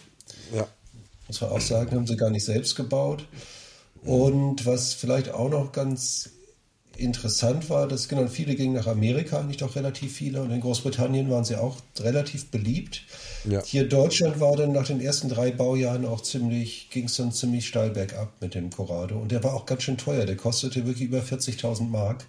Ja. 0.53 0.67
Muss 1.27 1.41
man 1.41 1.49
auch 1.49 1.61
sagen, 1.61 1.95
haben 1.95 2.07
sie 2.07 2.17
gar 2.17 2.29
nicht 2.29 2.45
selbst 2.45 2.75
gebaut. 2.75 3.27
Und 4.03 4.65
was 4.65 4.93
vielleicht 4.93 5.31
auch 5.31 5.49
noch 5.49 5.71
ganz 5.71 6.29
interessant 6.97 7.69
war, 7.69 7.87
dass 7.87 8.07
genau 8.07 8.27
viele 8.27 8.55
gingen 8.55 8.73
nach 8.73 8.87
Amerika, 8.87 9.43
nicht 9.43 9.63
auch 9.63 9.75
relativ 9.75 10.13
viele, 10.13 10.41
und 10.41 10.51
in 10.51 10.61
Großbritannien 10.61 11.29
waren 11.29 11.45
sie 11.45 11.55
auch 11.55 11.77
relativ 11.99 12.51
beliebt. 12.51 13.03
Ja. 13.49 13.63
Hier 13.63 13.87
Deutschland 13.87 14.39
war 14.39 14.55
dann 14.55 14.71
nach 14.71 14.87
den 14.87 15.01
ersten 15.01 15.29
drei 15.29 15.51
Baujahren 15.51 16.05
auch 16.05 16.21
ziemlich, 16.21 16.89
ging 16.91 17.05
es 17.05 17.15
dann 17.15 17.31
ziemlich 17.31 17.67
steil 17.67 17.91
bergab 17.91 18.33
mit 18.39 18.55
dem 18.55 18.69
Corrado. 18.69 19.17
Und 19.17 19.31
der 19.31 19.43
war 19.43 19.53
auch 19.53 19.65
ganz 19.65 19.83
schön 19.83 19.97
teuer, 19.97 20.25
der 20.25 20.37
kostete 20.37 20.85
wirklich 20.85 21.07
über 21.07 21.19
40.000 21.19 21.89
Mark. 21.89 22.25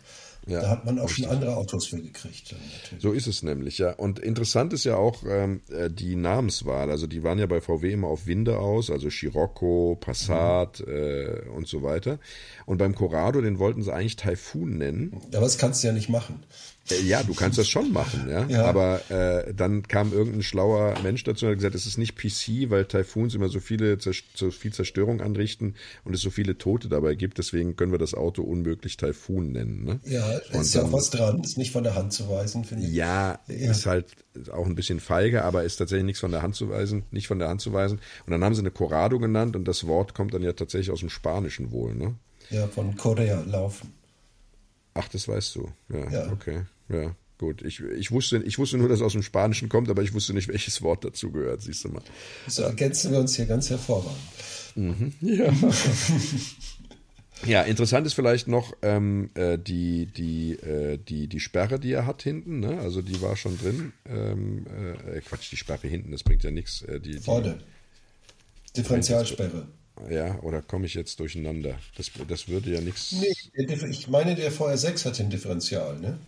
Ja, 0.46 0.60
da 0.60 0.70
hat 0.70 0.84
man 0.84 0.98
auch 0.98 1.04
richtig. 1.04 1.24
schon 1.24 1.34
andere 1.34 1.56
Autos 1.56 1.86
für 1.86 2.00
gekriegt. 2.00 2.54
so 2.98 3.12
ist 3.12 3.28
es 3.28 3.42
nämlich, 3.42 3.78
ja. 3.78 3.92
Und 3.92 4.18
interessant 4.18 4.72
ist 4.72 4.84
ja 4.84 4.96
auch 4.96 5.22
ähm, 5.28 5.60
äh, 5.70 5.88
die 5.88 6.16
Namenswahl. 6.16 6.90
Also 6.90 7.06
die 7.06 7.22
waren 7.22 7.38
ja 7.38 7.46
bei 7.46 7.60
VW 7.60 7.92
immer 7.92 8.08
auf 8.08 8.26
Winde 8.26 8.58
aus, 8.58 8.90
also 8.90 9.08
Scirocco, 9.08 9.96
Passat 10.00 10.80
mhm. 10.80 10.92
äh, 10.92 11.48
und 11.54 11.68
so 11.68 11.82
weiter. 11.82 12.18
Und 12.66 12.78
beim 12.78 12.94
Corrado, 12.94 13.40
den 13.40 13.58
wollten 13.58 13.82
sie 13.82 13.92
eigentlich 13.92 14.16
Typhoon 14.16 14.78
nennen. 14.78 15.20
Aber 15.28 15.42
das 15.42 15.58
kannst 15.58 15.82
du 15.82 15.88
ja 15.88 15.92
nicht 15.92 16.08
machen. 16.08 16.42
Äh, 16.90 17.02
ja, 17.02 17.22
du 17.22 17.34
kannst 17.34 17.58
das 17.58 17.68
schon 17.68 17.92
machen, 17.92 18.28
ja. 18.28 18.46
ja. 18.46 18.64
Aber 18.64 19.08
äh, 19.10 19.54
dann 19.54 19.86
kam 19.86 20.12
irgendein 20.12 20.42
schlauer 20.42 20.94
Mensch 21.02 21.22
dazu 21.24 21.46
und 21.46 21.52
hat 21.52 21.58
gesagt, 21.58 21.74
es 21.74 21.86
ist 21.86 21.98
nicht 21.98 22.16
PC, 22.16 22.70
weil 22.70 22.86
Typhoons 22.86 23.34
immer 23.34 23.48
so 23.48 23.60
viele 23.60 23.98
so 24.00 24.50
viel 24.50 24.72
Zerstörung 24.72 25.20
anrichten 25.20 25.74
und 26.04 26.14
es 26.14 26.20
so 26.20 26.30
viele 26.30 26.58
Tote 26.58 26.88
dabei 26.88 27.14
gibt. 27.14 27.38
Deswegen 27.38 27.76
können 27.76 27.92
wir 27.92 27.98
das 27.98 28.14
Auto 28.14 28.42
unmöglich 28.42 28.96
Typhoon 28.96 29.52
nennen. 29.52 29.84
Ne? 29.84 30.00
Ja, 30.04 30.38
ist 30.60 30.74
ja 30.74 30.82
auch 30.82 30.92
was 30.92 31.10
dran, 31.10 31.40
ist 31.42 31.56
nicht 31.56 31.72
von 31.72 31.84
der 31.84 31.94
Hand 31.94 32.12
zu 32.12 32.28
weisen, 32.28 32.64
finde 32.64 32.86
ich. 32.86 32.92
Ja, 32.92 33.38
ja, 33.46 33.70
ist 33.70 33.86
halt 33.86 34.06
auch 34.50 34.66
ein 34.66 34.74
bisschen 34.74 35.00
feige, 35.00 35.44
aber 35.44 35.62
ist 35.64 35.76
tatsächlich 35.76 36.06
nichts 36.06 36.20
von 36.20 36.32
der 36.32 36.42
Hand 36.42 36.56
zu 36.56 36.68
weisen, 36.68 37.04
nicht 37.10 37.28
von 37.28 37.38
der 37.38 37.48
Hand 37.48 37.60
zu 37.60 37.72
weisen. 37.72 38.00
Und 38.26 38.32
dann 38.32 38.42
haben 38.42 38.54
sie 38.54 38.60
eine 38.60 38.70
Corrado 38.70 39.18
genannt 39.18 39.56
und 39.56 39.66
das 39.66 39.86
Wort 39.86 40.14
kommt 40.14 40.34
dann 40.34 40.42
ja 40.42 40.52
tatsächlich 40.52 40.90
aus 40.90 41.00
dem 41.00 41.10
Spanischen 41.10 41.70
wohl, 41.70 41.94
ne? 41.94 42.16
Ja, 42.50 42.66
von 42.66 42.96
Korea 42.96 43.42
laufen. 43.46 43.92
Ach, 44.94 45.08
das 45.08 45.28
weißt 45.28 45.56
du. 45.56 45.72
Ja, 45.88 46.10
ja. 46.10 46.32
okay. 46.32 46.62
Ja, 46.88 47.14
gut. 47.38 47.62
Ich, 47.62 47.80
ich, 47.80 48.10
wusste, 48.10 48.38
ich 48.38 48.58
wusste 48.58 48.78
nur, 48.78 48.88
dass 48.88 48.98
es 48.98 49.04
aus 49.04 49.12
dem 49.12 49.22
Spanischen 49.22 49.68
kommt, 49.68 49.88
aber 49.88 50.02
ich 50.02 50.12
wusste 50.12 50.34
nicht, 50.34 50.48
welches 50.48 50.82
Wort 50.82 51.04
dazu 51.04 51.32
gehört, 51.32 51.62
siehst 51.62 51.84
du 51.84 51.88
mal. 51.88 52.02
So 52.46 52.62
ergänzen 52.62 53.12
wir 53.12 53.20
uns 53.20 53.36
hier 53.36 53.46
ganz 53.46 53.70
hervorragend. 53.70 54.18
Mhm. 54.74 55.12
Ja. 55.20 55.52
Ja, 57.44 57.62
interessant 57.62 58.06
ist 58.06 58.14
vielleicht 58.14 58.46
noch 58.46 58.72
ähm, 58.82 59.30
äh, 59.34 59.58
die, 59.58 60.06
die, 60.06 60.52
äh, 60.52 60.96
die, 60.96 61.26
die 61.26 61.40
Sperre, 61.40 61.80
die 61.80 61.92
er 61.92 62.06
hat 62.06 62.22
hinten. 62.22 62.60
Ne? 62.60 62.78
Also 62.78 63.02
die 63.02 63.20
war 63.20 63.36
schon 63.36 63.58
drin. 63.58 63.92
Ähm, 64.08 64.64
äh, 65.12 65.20
Quatsch, 65.20 65.50
die 65.50 65.56
Sperre 65.56 65.88
hinten, 65.88 66.12
das 66.12 66.22
bringt 66.22 66.44
ja 66.44 66.50
nichts. 66.50 66.82
Äh, 66.82 67.00
die, 67.00 67.18
Vorne. 67.18 67.58
Differentialsperre. 68.76 69.66
Ja, 70.10 70.40
oder 70.40 70.62
komme 70.62 70.86
ich 70.86 70.94
jetzt 70.94 71.20
durcheinander? 71.20 71.78
Das, 71.96 72.10
das 72.26 72.48
würde 72.48 72.70
ja 72.70 72.80
nichts. 72.80 73.12
Nee, 73.12 73.32
ich 73.90 74.08
meine, 74.08 74.34
der 74.34 74.52
VR6 74.52 75.04
hat 75.04 75.18
den 75.18 75.30
Differential, 75.30 75.98
ne? 75.98 76.18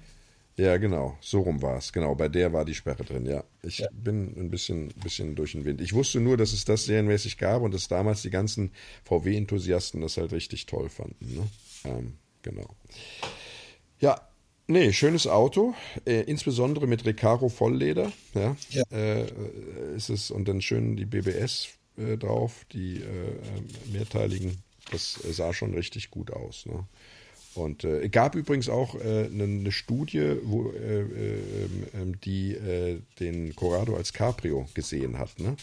Ja, 0.56 0.76
genau. 0.76 1.18
So 1.20 1.40
rum 1.40 1.62
war 1.62 1.78
es. 1.78 1.92
Genau, 1.92 2.14
bei 2.14 2.28
der 2.28 2.52
war 2.52 2.64
die 2.64 2.74
Sperre 2.74 3.04
drin, 3.04 3.26
ja. 3.26 3.42
Ich 3.62 3.78
ja. 3.78 3.88
bin 3.92 4.34
ein 4.38 4.50
bisschen, 4.50 4.88
bisschen 5.02 5.34
durch 5.34 5.52
den 5.52 5.64
Wind. 5.64 5.80
Ich 5.80 5.94
wusste 5.94 6.20
nur, 6.20 6.36
dass 6.36 6.52
es 6.52 6.64
das 6.64 6.84
serienmäßig 6.84 7.38
gab 7.38 7.62
und 7.62 7.74
dass 7.74 7.88
damals 7.88 8.22
die 8.22 8.30
ganzen 8.30 8.70
VW-Enthusiasten 9.04 10.00
das 10.00 10.16
halt 10.16 10.32
richtig 10.32 10.66
toll 10.66 10.88
fanden. 10.88 11.34
Ne? 11.34 11.48
Ähm, 11.84 12.12
genau. 12.42 12.76
Ja, 13.98 14.20
nee, 14.68 14.92
schönes 14.92 15.26
Auto. 15.26 15.74
Äh, 16.04 16.20
insbesondere 16.20 16.86
mit 16.86 17.04
Recaro 17.04 17.48
Vollleder. 17.48 18.12
Ja, 18.34 18.56
ja. 18.70 18.84
Äh, 18.92 19.26
ist 19.96 20.08
es 20.08 20.30
und 20.30 20.46
dann 20.46 20.62
schön 20.62 20.96
die 20.96 21.06
BBS 21.06 21.68
äh, 21.98 22.16
drauf, 22.16 22.66
die 22.72 22.96
äh, 22.96 23.92
mehrteiligen. 23.92 24.62
Das 24.90 25.14
sah 25.14 25.54
schon 25.54 25.74
richtig 25.74 26.10
gut 26.10 26.30
aus. 26.30 26.66
Ne? 26.66 26.84
Und 27.54 27.84
äh, 27.84 28.08
gab 28.08 28.34
übrigens 28.34 28.68
auch 28.68 28.96
äh, 28.96 29.26
eine, 29.26 29.44
eine 29.44 29.72
Studie, 29.72 30.36
wo, 30.42 30.70
äh, 30.72 31.00
äh, 31.00 31.38
ähm, 31.94 32.20
die 32.20 32.52
äh, 32.52 33.00
den 33.20 33.54
Corrado 33.54 33.96
als 33.96 34.12
Cabrio 34.12 34.66
gesehen 34.74 35.18
hat. 35.18 35.38
Ne? 35.38 35.56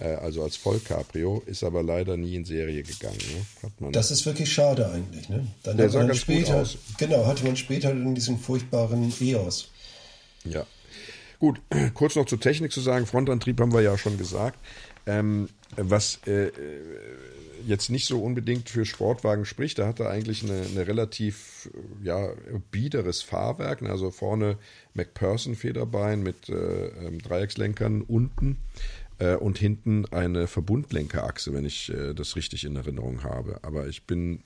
Äh, 0.00 0.14
also 0.14 0.42
als 0.42 0.56
Vollcabrio, 0.56 1.42
ist 1.46 1.64
aber 1.64 1.82
leider 1.82 2.16
nie 2.16 2.34
in 2.34 2.44
Serie 2.44 2.82
gegangen. 2.82 3.18
Ne? 3.80 3.92
das 3.92 4.10
ist 4.10 4.24
wirklich 4.26 4.50
schade 4.52 4.90
eigentlich. 4.90 5.28
Ne? 5.28 5.46
Dann 5.62 5.76
Der 5.76 5.90
sah 5.90 6.04
ganz 6.04 6.18
später, 6.18 6.52
gut 6.52 6.62
aus. 6.62 6.78
Genau, 6.98 7.26
hatte 7.26 7.44
man 7.44 7.56
später 7.56 7.90
in 7.90 8.14
diesem 8.14 8.38
furchtbaren 8.38 9.12
EOS. 9.20 9.70
Ja. 10.44 10.66
Gut, 11.38 11.60
kurz 11.94 12.16
noch 12.16 12.26
zur 12.26 12.40
Technik 12.40 12.72
zu 12.72 12.80
sagen. 12.80 13.06
Frontantrieb 13.06 13.60
haben 13.60 13.72
wir 13.72 13.82
ja 13.82 13.98
schon 13.98 14.16
gesagt. 14.18 14.58
Ähm, 15.08 15.48
was 15.76 16.20
äh, 16.26 16.50
jetzt 17.66 17.90
nicht 17.90 18.06
so 18.06 18.22
unbedingt 18.22 18.68
für 18.68 18.84
Sportwagen 18.84 19.44
spricht. 19.44 19.78
Da 19.78 19.86
hat 19.86 20.00
er 20.00 20.10
eigentlich 20.10 20.42
eine, 20.42 20.62
eine 20.62 20.86
relativ 20.86 21.70
ja, 22.02 22.32
biederes 22.70 23.22
Fahrwerk. 23.22 23.82
Also 23.82 24.10
vorne 24.10 24.58
McPherson-Federbein 24.94 26.22
mit 26.22 26.48
äh, 26.48 26.88
ähm, 26.88 27.20
Dreieckslenkern 27.20 28.02
unten 28.02 28.58
äh, 29.18 29.34
und 29.34 29.58
hinten 29.58 30.06
eine 30.06 30.46
Verbundlenkerachse, 30.46 31.52
wenn 31.52 31.64
ich 31.64 31.92
äh, 31.92 32.14
das 32.14 32.36
richtig 32.36 32.64
in 32.64 32.76
Erinnerung 32.76 33.24
habe. 33.24 33.60
Aber 33.62 33.88
ich 33.88 34.04
bin 34.04 34.42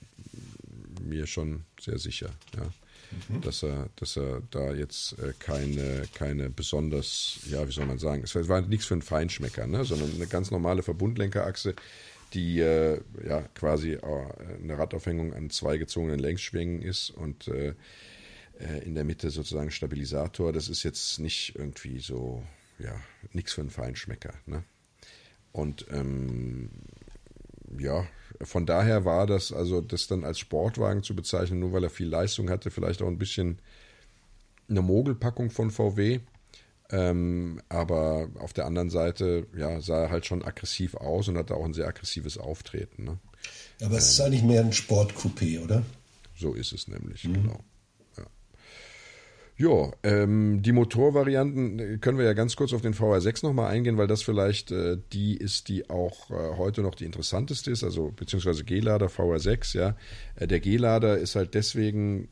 mir 1.02 1.26
schon 1.26 1.64
sehr 1.80 1.98
sicher, 1.98 2.30
ja, 2.56 2.62
mhm. 3.28 3.40
dass, 3.40 3.62
er, 3.62 3.88
dass 3.96 4.16
er 4.16 4.42
da 4.50 4.72
jetzt 4.72 5.18
äh, 5.18 5.32
keine, 5.38 6.04
keine 6.14 6.50
besonders, 6.50 7.38
ja, 7.50 7.66
wie 7.66 7.72
soll 7.72 7.86
man 7.86 7.98
sagen, 7.98 8.22
es 8.24 8.34
war 8.48 8.60
nichts 8.62 8.86
für 8.86 8.94
einen 8.94 9.02
Feinschmecker, 9.02 9.66
ne, 9.66 9.84
sondern 9.84 10.14
eine 10.14 10.26
ganz 10.26 10.50
normale 10.50 10.82
Verbundlenkerachse 10.82 11.74
die 12.34 12.60
äh, 12.60 13.00
ja 13.26 13.42
quasi 13.54 13.92
äh, 13.92 14.00
eine 14.62 14.78
Radaufhängung 14.78 15.34
an 15.34 15.50
zwei 15.50 15.76
gezogenen 15.76 16.18
Längsschwingen 16.18 16.82
ist 16.82 17.10
und 17.10 17.48
äh, 17.48 17.74
äh, 18.58 18.84
in 18.84 18.94
der 18.94 19.04
Mitte 19.04 19.30
sozusagen 19.30 19.70
Stabilisator. 19.70 20.52
Das 20.52 20.68
ist 20.68 20.82
jetzt 20.82 21.18
nicht 21.18 21.54
irgendwie 21.56 22.00
so, 22.00 22.42
ja, 22.78 22.94
nichts 23.32 23.52
für 23.52 23.60
einen 23.60 23.70
Feinschmecker. 23.70 24.34
Ne? 24.46 24.64
Und 25.52 25.86
ähm, 25.90 26.70
ja, 27.78 28.06
von 28.40 28.66
daher 28.66 29.04
war 29.04 29.26
das, 29.26 29.52
also 29.52 29.80
das 29.80 30.06
dann 30.06 30.24
als 30.24 30.38
Sportwagen 30.38 31.02
zu 31.02 31.14
bezeichnen, 31.14 31.60
nur 31.60 31.72
weil 31.72 31.84
er 31.84 31.90
viel 31.90 32.08
Leistung 32.08 32.50
hatte, 32.50 32.70
vielleicht 32.70 33.02
auch 33.02 33.08
ein 33.08 33.18
bisschen 33.18 33.58
eine 34.68 34.82
Mogelpackung 34.82 35.50
von 35.50 35.70
VW. 35.70 36.20
Ähm, 36.90 37.60
aber 37.70 38.28
auf 38.38 38.52
der 38.52 38.66
anderen 38.66 38.90
Seite 38.90 39.46
ja, 39.56 39.80
sah 39.80 40.04
er 40.04 40.10
halt 40.10 40.26
schon 40.26 40.44
aggressiv 40.44 40.94
aus 40.94 41.26
und 41.28 41.38
hatte 41.38 41.54
auch 41.54 41.64
ein 41.64 41.72
sehr 41.72 41.88
aggressives 41.88 42.36
Auftreten. 42.36 43.04
Ne? 43.04 43.18
Aber 43.82 43.96
es 43.96 44.04
ähm, 44.04 44.10
ist 44.10 44.20
eigentlich 44.20 44.42
mehr 44.42 44.60
ein 44.60 44.72
Sportcoupé, 44.72 45.62
oder? 45.62 45.82
So 46.36 46.52
ist 46.52 46.72
es 46.72 46.88
nämlich, 46.88 47.24
mhm. 47.24 47.34
genau. 47.34 47.64
Ja, 49.62 49.92
ähm, 50.02 50.60
die 50.60 50.72
Motorvarianten 50.72 51.78
äh, 51.78 51.98
können 51.98 52.18
wir 52.18 52.24
ja 52.24 52.32
ganz 52.32 52.56
kurz 52.56 52.72
auf 52.72 52.82
den 52.82 52.94
VR6 52.94 53.46
nochmal 53.46 53.70
eingehen, 53.70 53.96
weil 53.96 54.08
das 54.08 54.20
vielleicht 54.22 54.72
äh, 54.72 54.98
die 55.12 55.36
ist, 55.36 55.68
die 55.68 55.88
auch 55.88 56.32
äh, 56.32 56.56
heute 56.56 56.82
noch 56.82 56.96
die 56.96 57.04
interessanteste 57.04 57.70
ist, 57.70 57.84
also 57.84 58.10
beziehungsweise 58.10 58.64
G-Lader 58.64 59.06
VR6, 59.06 59.78
ja. 59.78 59.96
Äh, 60.34 60.48
der 60.48 60.58
G-Lader 60.58 61.16
ist 61.16 61.36
halt 61.36 61.54
deswegen 61.54 62.28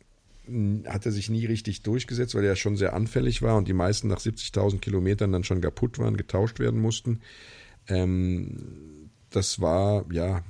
hat 0.86 1.06
er 1.06 1.12
sich 1.12 1.30
nie 1.30 1.46
richtig 1.46 1.82
durchgesetzt, 1.82 2.34
weil 2.34 2.42
er 2.42 2.56
schon 2.56 2.76
sehr 2.76 2.94
anfällig 2.94 3.42
war 3.42 3.56
und 3.56 3.68
die 3.68 3.74
meisten 3.74 4.08
nach 4.08 4.18
70.000 4.18 4.80
Kilometern 4.80 5.30
dann 5.30 5.44
schon 5.44 5.60
kaputt 5.60 6.00
waren, 6.00 6.16
getauscht 6.16 6.58
werden 6.58 6.80
mussten. 6.80 7.20
Ähm, 7.86 8.56
das 9.30 9.60
war 9.60 10.04
ja 10.10 10.42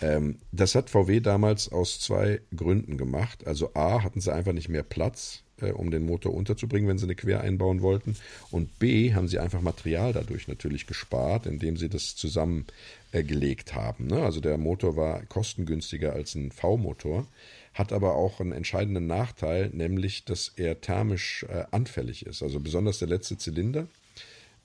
Ähm, 0.00 0.36
das 0.52 0.74
hat 0.74 0.90
VW 0.90 1.20
damals 1.20 1.70
aus 1.70 2.00
zwei 2.00 2.40
Gründen 2.54 2.96
gemacht. 2.96 3.46
Also 3.46 3.70
A, 3.74 4.02
hatten 4.02 4.20
sie 4.20 4.32
einfach 4.32 4.52
nicht 4.52 4.68
mehr 4.68 4.82
Platz, 4.82 5.42
äh, 5.60 5.70
um 5.70 5.90
den 5.90 6.04
Motor 6.04 6.34
unterzubringen, 6.34 6.88
wenn 6.88 6.98
sie 6.98 7.04
eine 7.04 7.14
Quer 7.14 7.40
einbauen 7.40 7.82
wollten. 7.82 8.16
Und 8.50 8.78
B, 8.78 9.14
haben 9.14 9.28
sie 9.28 9.38
einfach 9.38 9.60
Material 9.60 10.12
dadurch 10.12 10.48
natürlich 10.48 10.86
gespart, 10.86 11.46
indem 11.46 11.76
sie 11.76 11.88
das 11.88 12.16
zusammengelegt 12.16 13.74
haben. 13.74 14.08
Ne? 14.08 14.22
Also 14.22 14.40
der 14.40 14.58
Motor 14.58 14.96
war 14.96 15.24
kostengünstiger 15.26 16.12
als 16.12 16.34
ein 16.34 16.50
V-Motor 16.50 17.26
hat 17.74 17.92
aber 17.92 18.14
auch 18.14 18.40
einen 18.40 18.52
entscheidenden 18.52 19.08
Nachteil, 19.08 19.68
nämlich 19.72 20.24
dass 20.24 20.52
er 20.56 20.80
thermisch 20.80 21.44
äh, 21.48 21.64
anfällig 21.72 22.24
ist. 22.24 22.42
Also 22.42 22.60
besonders 22.60 23.00
der 23.00 23.08
letzte 23.08 23.36
Zylinder 23.36 23.88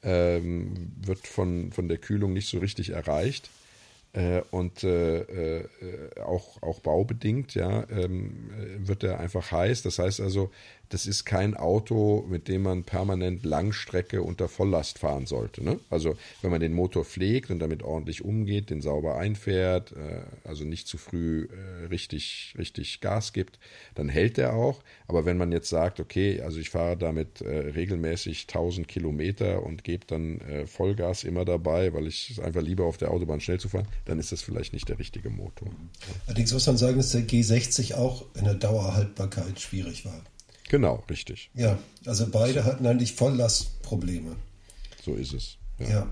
ähm, 0.04 0.92
wird 1.02 1.28
von, 1.28 1.72
von 1.72 1.88
der 1.88 1.98
Kühlung 1.98 2.34
nicht 2.34 2.48
so 2.48 2.60
richtig 2.60 2.92
erreicht. 2.92 3.50
Äh, 4.14 4.42
und 4.50 4.84
äh, 4.84 5.62
äh, 5.62 5.68
auch, 6.22 6.62
auch 6.64 6.80
baubedingt 6.80 7.54
ja, 7.54 7.88
ähm, 7.92 8.50
wird 8.78 9.04
er 9.04 9.20
einfach 9.20 9.52
heiß. 9.52 9.84
Das 9.84 10.00
heißt 10.00 10.20
also, 10.22 10.50
das 10.90 11.06
ist 11.06 11.26
kein 11.26 11.56
Auto, 11.56 12.26
mit 12.28 12.48
dem 12.48 12.64
man 12.64 12.84
permanent 12.84 13.46
Langstrecke 13.46 14.24
unter 14.24 14.48
Volllast 14.48 15.00
fahren 15.00 15.28
sollte. 15.28 15.64
Ne? 15.64 15.80
Also 15.90 16.18
wenn 16.42 16.50
man 16.50 16.60
den 16.60 16.74
Motor 16.74 17.06
pflegt 17.06 17.52
und 17.52 17.60
damit 17.60 17.84
ordentlich 17.84 18.26
umgeht, 18.26 18.72
den 18.72 18.82
sauber 18.82 19.18
einfährt, 19.18 19.92
äh, 19.92 20.22
also 20.44 20.66
nicht 20.66 20.88
zu 20.88 20.98
früh 20.98 21.48
äh, 21.52 21.86
richtig, 21.86 22.56
richtig 22.58 23.02
Gas 23.02 23.34
gibt, 23.34 23.60
dann 23.94 24.10
hält 24.10 24.38
der 24.38 24.54
auch. 24.54 24.82
Aber 25.08 25.26
wenn 25.26 25.38
man 25.38 25.52
jetzt 25.52 25.70
sagt, 25.70 26.00
okay, 26.00 26.42
also 26.42 26.60
ich 26.60 26.72
fahre 26.72 26.98
damit 26.98 27.42
äh, 27.42 27.50
regelmäßig 27.50 28.48
1000 28.48 28.88
Kilometer 28.88 29.64
und 29.64 29.84
gebe 29.84 30.08
dann 30.08 30.42
äh, 30.42 30.66
Vollgas 30.66 31.24
immer 31.24 31.46
dabei, 31.46 31.94
weil 31.94 32.08
ich 32.08 32.32
es 32.32 32.40
einfach 32.40 32.62
lieber 32.62 32.86
auf 32.86 32.98
der 32.98 33.12
Autobahn 33.12 33.42
schnell 33.42 33.60
zu 33.60 33.70
fahren, 33.70 33.88
dann 34.06 34.18
ist 34.18 34.32
das 34.32 34.42
vielleicht 34.42 34.74
nicht 34.74 34.90
der 34.90 34.98
richtige 34.98 35.30
Motor. 35.30 35.70
Allerdings 36.26 36.52
muss 36.52 36.66
man 36.66 36.78
sagen, 36.78 36.98
dass 36.98 37.12
der 37.12 37.22
G60 37.22 37.94
auch 37.94 38.26
in 38.36 38.46
der 38.46 38.56
Dauerhaltbarkeit 38.56 39.60
schwierig 39.60 40.06
war. 40.06 40.24
Genau, 40.70 41.04
richtig. 41.10 41.50
Ja, 41.56 41.78
also 42.06 42.28
beide 42.32 42.64
hatten 42.64 42.86
eigentlich 42.86 43.14
Volllastprobleme. 43.14 44.36
So 45.04 45.16
ist 45.16 45.34
es. 45.34 45.58
Ja. 45.80 45.90
ja. 45.90 46.08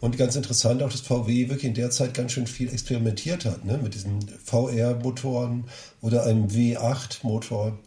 Und 0.00 0.16
ganz 0.16 0.34
interessant 0.34 0.82
auch, 0.82 0.90
dass 0.90 1.02
VW 1.02 1.48
wirklich 1.48 1.64
in 1.64 1.74
der 1.74 1.90
Zeit 1.90 2.14
ganz 2.14 2.32
schön 2.32 2.46
viel 2.46 2.72
experimentiert 2.72 3.44
hat, 3.44 3.64
ne? 3.64 3.78
mit 3.82 3.94
diesen 3.94 4.26
VR-Motoren 4.44 5.64
oder 6.00 6.24
einem 6.24 6.46
W8-Motor. 6.46 7.78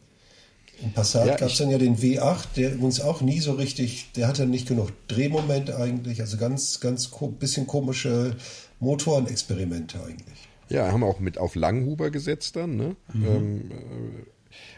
Im 0.83 0.93
Passat 0.93 1.27
ja, 1.27 1.35
gab 1.35 1.49
es 1.49 1.57
dann 1.57 1.69
ja 1.69 1.77
den 1.77 1.97
W8, 1.97 2.45
der 2.55 2.73
übrigens 2.73 3.01
auch 3.01 3.21
nie 3.21 3.39
so 3.39 3.53
richtig, 3.53 4.11
der 4.15 4.27
hatte 4.27 4.45
nicht 4.47 4.67
genug 4.67 4.91
Drehmoment 5.07 5.71
eigentlich, 5.71 6.21
also 6.21 6.37
ganz, 6.37 6.79
ganz 6.79 7.11
ko 7.11 7.27
bisschen 7.27 7.67
komische 7.67 8.35
Motorenexperimente 8.79 9.99
eigentlich. 10.03 10.49
Ja, 10.69 10.91
haben 10.91 11.03
auch 11.03 11.19
mit 11.19 11.37
auf 11.37 11.53
Langhuber 11.55 12.09
gesetzt 12.09 12.55
dann, 12.55 12.77
ne? 12.77 12.95
Mhm. 13.13 13.25
Ähm, 13.25 13.71
äh, 13.71 14.25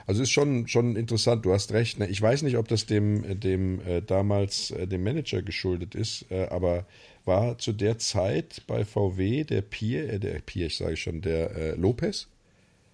also 0.05 0.21
ist 0.21 0.31
schon, 0.31 0.67
schon 0.67 0.95
interessant, 0.95 1.45
du 1.45 1.53
hast 1.53 1.71
recht. 1.71 1.99
Ne? 1.99 2.07
Ich 2.07 2.21
weiß 2.21 2.41
nicht, 2.41 2.57
ob 2.57 2.67
das 2.67 2.85
dem, 2.85 3.39
dem 3.39 3.79
äh, 3.81 4.01
damals 4.01 4.71
äh, 4.71 4.87
dem 4.87 5.03
Manager 5.03 5.41
geschuldet 5.41 5.95
ist, 5.95 6.25
äh, 6.29 6.47
aber 6.47 6.85
war 7.25 7.57
zu 7.57 7.71
der 7.71 7.97
Zeit 7.99 8.63
bei 8.67 8.83
VW 8.83 9.43
der 9.43 9.61
Pier, 9.61 10.11
äh, 10.11 10.19
der 10.19 10.39
Pier, 10.39 10.67
ich 10.67 10.77
sage 10.77 10.97
schon, 10.97 11.21
der 11.21 11.55
äh, 11.55 11.75
Lopez? 11.75 12.27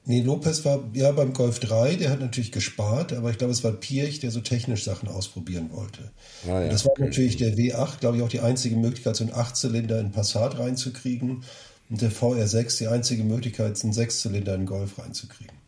Nee, 0.06 0.22
Lopez 0.22 0.66
war 0.66 0.84
ja 0.94 1.12
beim 1.12 1.34
Golf 1.34 1.60
3, 1.60 1.96
der 1.96 2.10
hat 2.10 2.20
natürlich 2.20 2.52
gespart, 2.52 3.14
aber 3.14 3.30
ich 3.30 3.38
glaube, 3.38 3.54
es 3.54 3.64
war 3.64 3.74
Pirch, 3.74 4.20
der 4.20 4.32
so 4.32 4.40
technisch 4.40 4.84
Sachen 4.84 5.08
ausprobieren 5.08 5.70
wollte. 5.72 6.12
Ah, 6.48 6.62
ja, 6.62 6.70
das 6.70 6.86
war 6.86 6.94
okay. 6.94 7.04
natürlich 7.04 7.38
der 7.38 7.56
W8, 7.56 8.00
glaube 8.00 8.18
ich, 8.18 8.24
auch 8.24 8.30
die 8.30 8.40
einzige 8.40 8.76
Möglichkeit, 8.76 9.16
so 9.16 9.24
einen 9.24 9.34
Achtzylinder 9.34 10.00
in 10.00 10.12
Passat 10.12 10.58
reinzukriegen. 10.58 11.44
Und 11.92 12.02
der 12.02 12.12
VR6 12.12 12.78
die 12.78 12.88
einzige 12.88 13.24
Möglichkeit, 13.24 13.84
einen 13.84 13.94
Sechszylinder 13.94 14.56
in 14.56 14.66
Golf 14.66 15.00
reinzukriegen. 15.00 15.59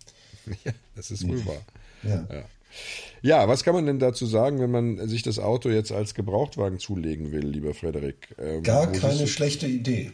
Ja, 0.65 0.71
das 0.95 1.11
ist 1.11 1.27
wohl 1.27 1.45
wahr. 1.45 1.61
Ja. 2.03 2.27
ja. 2.31 2.43
Ja, 3.21 3.47
was 3.47 3.63
kann 3.63 3.75
man 3.75 3.85
denn 3.85 3.99
dazu 3.99 4.25
sagen, 4.25 4.59
wenn 4.59 4.71
man 4.71 5.09
sich 5.09 5.23
das 5.23 5.39
Auto 5.39 5.69
jetzt 5.69 5.91
als 5.91 6.13
Gebrauchtwagen 6.15 6.79
zulegen 6.79 7.31
will, 7.31 7.45
lieber 7.45 7.73
Frederik? 7.73 8.29
Ähm, 8.39 8.63
Gar 8.63 8.91
keine 8.91 9.27
schlechte 9.27 9.67
Idee. 9.67 10.11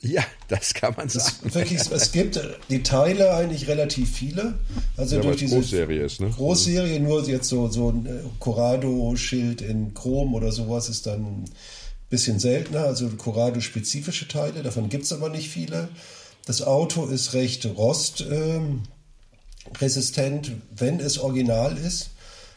Ja, 0.00 0.22
das 0.48 0.74
kann 0.74 0.94
man 0.96 1.08
sagen. 1.08 1.54
Wirklich, 1.54 1.80
es 1.90 2.12
gibt 2.12 2.40
die 2.68 2.82
Teile 2.82 3.34
eigentlich 3.34 3.66
relativ 3.66 4.14
viele. 4.14 4.54
Also 4.96 5.16
ja, 5.16 5.22
durch 5.22 5.38
diese 5.38 5.56
Großserie 5.56 6.02
ist, 6.04 6.20
ne? 6.20 6.30
Großserie, 6.30 7.00
nur 7.00 7.26
jetzt 7.26 7.48
so, 7.48 7.68
so 7.68 7.90
ein 7.90 8.06
äh, 8.06 8.10
Corrado-Schild 8.38 9.62
in 9.62 9.94
Chrom 9.94 10.34
oder 10.34 10.52
sowas 10.52 10.88
ist 10.88 11.06
dann 11.06 11.24
ein 11.24 11.44
bisschen 12.10 12.38
seltener. 12.38 12.84
Also 12.84 13.08
Corrado-spezifische 13.08 14.28
Teile, 14.28 14.62
davon 14.62 14.90
gibt 14.90 15.04
es 15.04 15.12
aber 15.12 15.30
nicht 15.30 15.48
viele. 15.48 15.88
Das 16.44 16.62
Auto 16.62 17.06
ist 17.06 17.32
recht 17.32 17.64
rost. 17.64 18.24
Ähm, 18.30 18.82
resistent, 19.80 20.52
wenn 20.74 21.00
es 21.00 21.18
original 21.18 21.76
ist. 21.76 22.10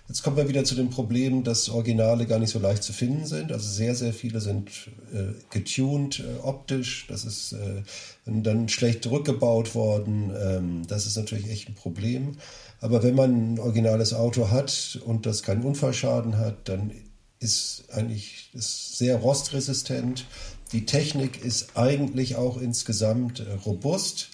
Jetzt 0.09 0.23
kommen 0.23 0.37
wir 0.37 0.49
wieder 0.49 0.63
zu 0.63 0.73
dem 0.73 0.89
Problem, 0.89 1.43
dass 1.43 1.69
Originale 1.69 2.25
gar 2.25 2.39
nicht 2.39 2.49
so 2.49 2.57
leicht 2.57 2.81
zu 2.81 2.93
finden 2.93 3.27
sind. 3.27 3.51
Also 3.51 3.69
sehr, 3.69 3.93
sehr 3.93 4.11
viele 4.11 4.41
sind 4.41 4.71
äh, 5.13 5.33
getuned 5.51 6.19
äh, 6.21 6.39
optisch. 6.41 7.05
Das 7.07 7.25
ist 7.25 7.53
äh, 7.53 7.83
dann 8.25 8.69
schlecht 8.69 9.05
rückgebaut 9.05 9.75
worden. 9.75 10.31
Ähm, 10.35 10.87
das 10.87 11.05
ist 11.05 11.15
natürlich 11.15 11.47
echt 11.51 11.69
ein 11.69 11.75
Problem. 11.75 12.37
Aber 12.81 13.03
wenn 13.03 13.13
man 13.13 13.53
ein 13.53 13.59
originales 13.59 14.15
Auto 14.15 14.49
hat 14.49 14.99
und 15.05 15.27
das 15.27 15.43
keinen 15.43 15.63
Unfallschaden 15.63 16.37
hat, 16.39 16.67
dann 16.67 16.91
ist 17.39 17.83
eigentlich 17.91 18.49
ist 18.53 18.97
sehr 18.97 19.17
rostresistent. 19.17 20.25
Die 20.71 20.87
Technik 20.87 21.45
ist 21.45 21.77
eigentlich 21.77 22.35
auch 22.35 22.59
insgesamt 22.59 23.41
äh, 23.41 23.53
robust 23.63 24.29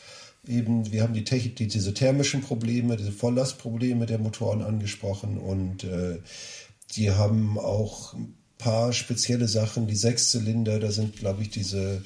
eben, 0.47 0.91
wir 0.91 1.03
haben 1.03 1.13
die, 1.13 1.23
die, 1.23 1.67
diese 1.67 1.93
thermischen 1.93 2.41
Probleme, 2.41 2.97
diese 2.97 3.11
Volllastprobleme 3.11 4.05
der 4.05 4.19
Motoren 4.19 4.61
angesprochen 4.61 5.37
und 5.37 5.83
äh, 5.83 6.19
die 6.95 7.11
haben 7.11 7.57
auch 7.57 8.13
ein 8.13 8.35
paar 8.57 8.93
spezielle 8.93 9.47
Sachen, 9.47 9.87
die 9.87 9.95
Sechszylinder, 9.95 10.79
da 10.79 10.91
sind, 10.91 11.17
glaube 11.17 11.41
ich, 11.41 11.49
diese 11.49 12.01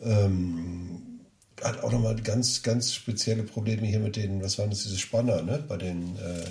ähm, 0.00 1.20
hat 1.62 1.82
auch 1.82 1.92
nochmal 1.92 2.16
ganz, 2.16 2.62
ganz 2.62 2.92
spezielle 2.92 3.44
Probleme 3.44 3.86
hier 3.86 4.00
mit 4.00 4.16
den, 4.16 4.42
was 4.42 4.58
waren 4.58 4.70
das, 4.70 4.82
diese 4.82 4.98
Spanner, 4.98 5.42
ne? 5.42 5.64
Bei 5.68 5.76
den 5.76 6.16
äh, 6.16 6.44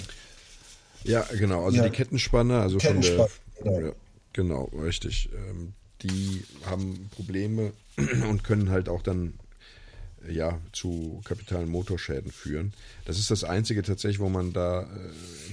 Ja, 1.03 1.25
genau, 1.37 1.65
also 1.65 1.77
ja, 1.77 1.83
die 1.83 1.89
Kettenspanner, 1.89 2.61
also 2.61 2.77
Kettenspanner, 2.77 3.27
von 3.27 3.65
der, 3.65 3.73
genau. 3.73 3.87
Ja, 3.87 3.93
genau, 4.33 4.63
richtig. 4.81 5.29
Ähm, 5.33 5.73
die 6.01 6.43
haben 6.65 7.09
Probleme 7.11 7.73
und 8.29 8.43
können 8.43 8.69
halt 8.69 8.89
auch 8.89 9.01
dann 9.01 9.33
ja, 10.29 10.59
zu 10.71 11.21
kapitalen 11.25 11.69
Motorschäden 11.69 12.31
führen. 12.31 12.73
Das 13.05 13.19
ist 13.19 13.31
das 13.31 13.43
Einzige 13.43 13.83
tatsächlich, 13.83 14.19
wo 14.19 14.29
man 14.29 14.53
da 14.53 14.83
äh, 14.83 14.85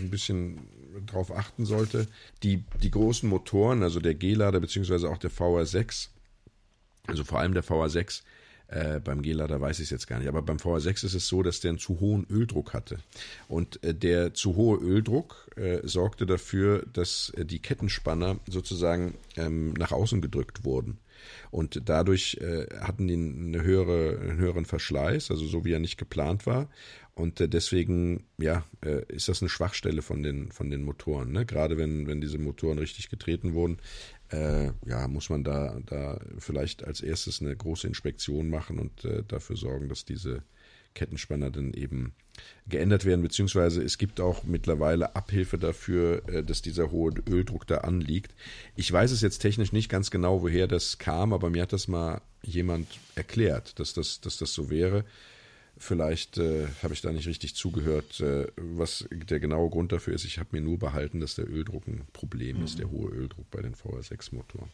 ein 0.01 0.11
bisschen 0.11 0.59
drauf 1.07 1.31
achten 1.31 1.65
sollte. 1.65 2.07
Die, 2.43 2.65
die 2.83 2.91
großen 2.91 3.29
Motoren, 3.29 3.83
also 3.83 4.01
der 4.01 4.15
G-Lader 4.15 4.61
beziehungsweise 4.61 5.09
auch 5.09 5.19
der 5.19 5.31
VR6, 5.31 6.09
also 7.07 7.25
vor 7.25 7.39
allem 7.41 7.55
der 7.55 7.65
VR6, 7.65 8.23
Äh, 8.71 9.01
beim 9.01 9.23
G-Lader 9.23 9.63
weiß 9.63 9.79
ich 9.79 9.85
es 9.85 9.91
jetzt 9.91 10.07
gar 10.07 10.19
nicht. 10.19 10.29
Aber 10.29 10.43
beim 10.43 10.59
VR6 10.59 11.07
ist 11.07 11.15
es 11.15 11.27
so, 11.27 11.43
dass 11.43 11.61
der 11.61 11.71
einen 11.71 11.79
zu 11.79 12.01
hohen 12.01 12.27
Öldruck 12.29 12.75
hatte. 12.75 12.99
Und 13.49 13.83
äh, 13.83 13.95
der 13.95 14.35
zu 14.35 14.57
hohe 14.57 14.79
Öldruck 14.79 15.49
äh, 15.57 15.81
sorgte 15.85 16.27
dafür, 16.27 16.85
dass 16.93 17.31
äh, 17.31 17.47
die 17.47 17.61
Kettenspanner 17.61 18.41
sozusagen 18.47 19.15
ähm, 19.37 19.73
nach 19.73 19.93
außen 19.93 20.21
gedrückt 20.21 20.65
wurden. 20.65 20.99
Und 21.51 21.83
dadurch 21.87 22.39
äh, 22.41 22.67
hatten 22.81 23.09
die 23.09 23.15
eine 23.15 23.63
höhere, 23.63 24.19
einen 24.21 24.39
höheren 24.39 24.65
Verschleiß, 24.65 25.31
also 25.31 25.47
so 25.47 25.65
wie 25.65 25.73
er 25.73 25.79
nicht 25.79 25.99
geplant 25.99 26.47
war. 26.47 26.69
Und 27.15 27.41
äh, 27.41 27.49
deswegen, 27.49 28.25
ja, 28.39 28.65
äh, 28.85 29.05
ist 29.09 29.29
das 29.29 29.43
eine 29.43 29.49
Schwachstelle 29.49 30.03
von 30.03 30.23
den, 30.23 30.53
von 30.53 30.71
den 30.71 30.85
Motoren. 30.85 31.33
Ne? 31.33 31.45
Gerade 31.45 31.77
wenn, 31.77 32.07
wenn 32.07 32.21
diese 32.21 32.39
Motoren 32.39 32.79
richtig 32.79 33.09
getreten 33.09 33.55
wurden, 33.55 33.79
äh, 34.31 34.71
ja, 34.87 35.09
muss 35.09 35.31
man 35.31 35.43
da, 35.43 35.81
da 35.85 36.21
vielleicht 36.39 36.85
als 36.85 37.01
erstes 37.01 37.41
eine 37.41 37.57
große 37.57 37.87
Inspektion 37.89 38.51
machen 38.51 38.79
und 38.79 39.05
äh, 39.05 39.25
dafür 39.27 39.57
sorgen, 39.57 39.89
dass 39.89 40.05
diese 40.05 40.43
Kettenspanner 40.99 41.51
dann 41.51 41.73
eben 41.75 42.13
geändert 42.67 43.05
werden, 43.05 43.23
beziehungsweise 43.23 43.83
es 43.83 43.99
gibt 43.99 44.21
auch 44.21 44.43
mittlerweile 44.43 45.15
Abhilfe 45.15 45.57
dafür, 45.57 46.29
äh, 46.29 46.43
dass 46.43 46.61
dieser 46.61 46.91
hohe 46.91 47.13
Öldruck 47.31 47.67
da 47.69 47.79
anliegt. 47.79 48.35
Ich 48.75 48.93
weiß 48.93 49.13
es 49.13 49.21
jetzt 49.21 49.39
technisch 49.39 49.73
nicht 49.73 49.89
ganz 49.89 50.11
genau, 50.11 50.43
woher 50.43 50.67
das 50.67 50.99
kam, 50.99 51.33
aber 51.33 51.51
mir 51.51 51.63
hat 51.63 51.73
das 51.73 51.87
mal 51.87 52.21
jemand 52.43 52.89
erklärt, 53.15 53.79
dass 53.79 53.95
das, 53.95 54.21
dass 54.21 54.39
das 54.39 54.53
so 54.53 54.71
wäre. 54.71 55.05
Vielleicht 55.79 56.39
äh, 56.39 56.67
habe 56.83 56.95
ich 56.95 57.01
da 57.03 57.13
nicht 57.13 57.29
richtig 57.29 57.55
zugehört, 57.55 58.21
äh, 58.21 58.47
was 58.57 59.05
der 59.11 59.39
genaue 59.39 59.71
Grund 59.71 59.93
dafür 59.93 60.15
ist. 60.15 60.25
Ich 60.25 60.39
habe 60.39 60.49
mir 60.53 60.61
nur 60.61 60.79
behalten, 60.79 61.21
dass 61.21 61.37
der 61.37 61.49
Öldruck 61.49 61.87
ein 61.87 62.03
Problem 62.13 62.59
mhm. 62.59 62.65
ist, 62.65 62.79
der 62.79 62.91
hohe 62.91 63.11
Öldruck 63.11 63.49
bei 63.51 63.63
den 63.63 63.75
VR6-Motoren. 63.75 64.69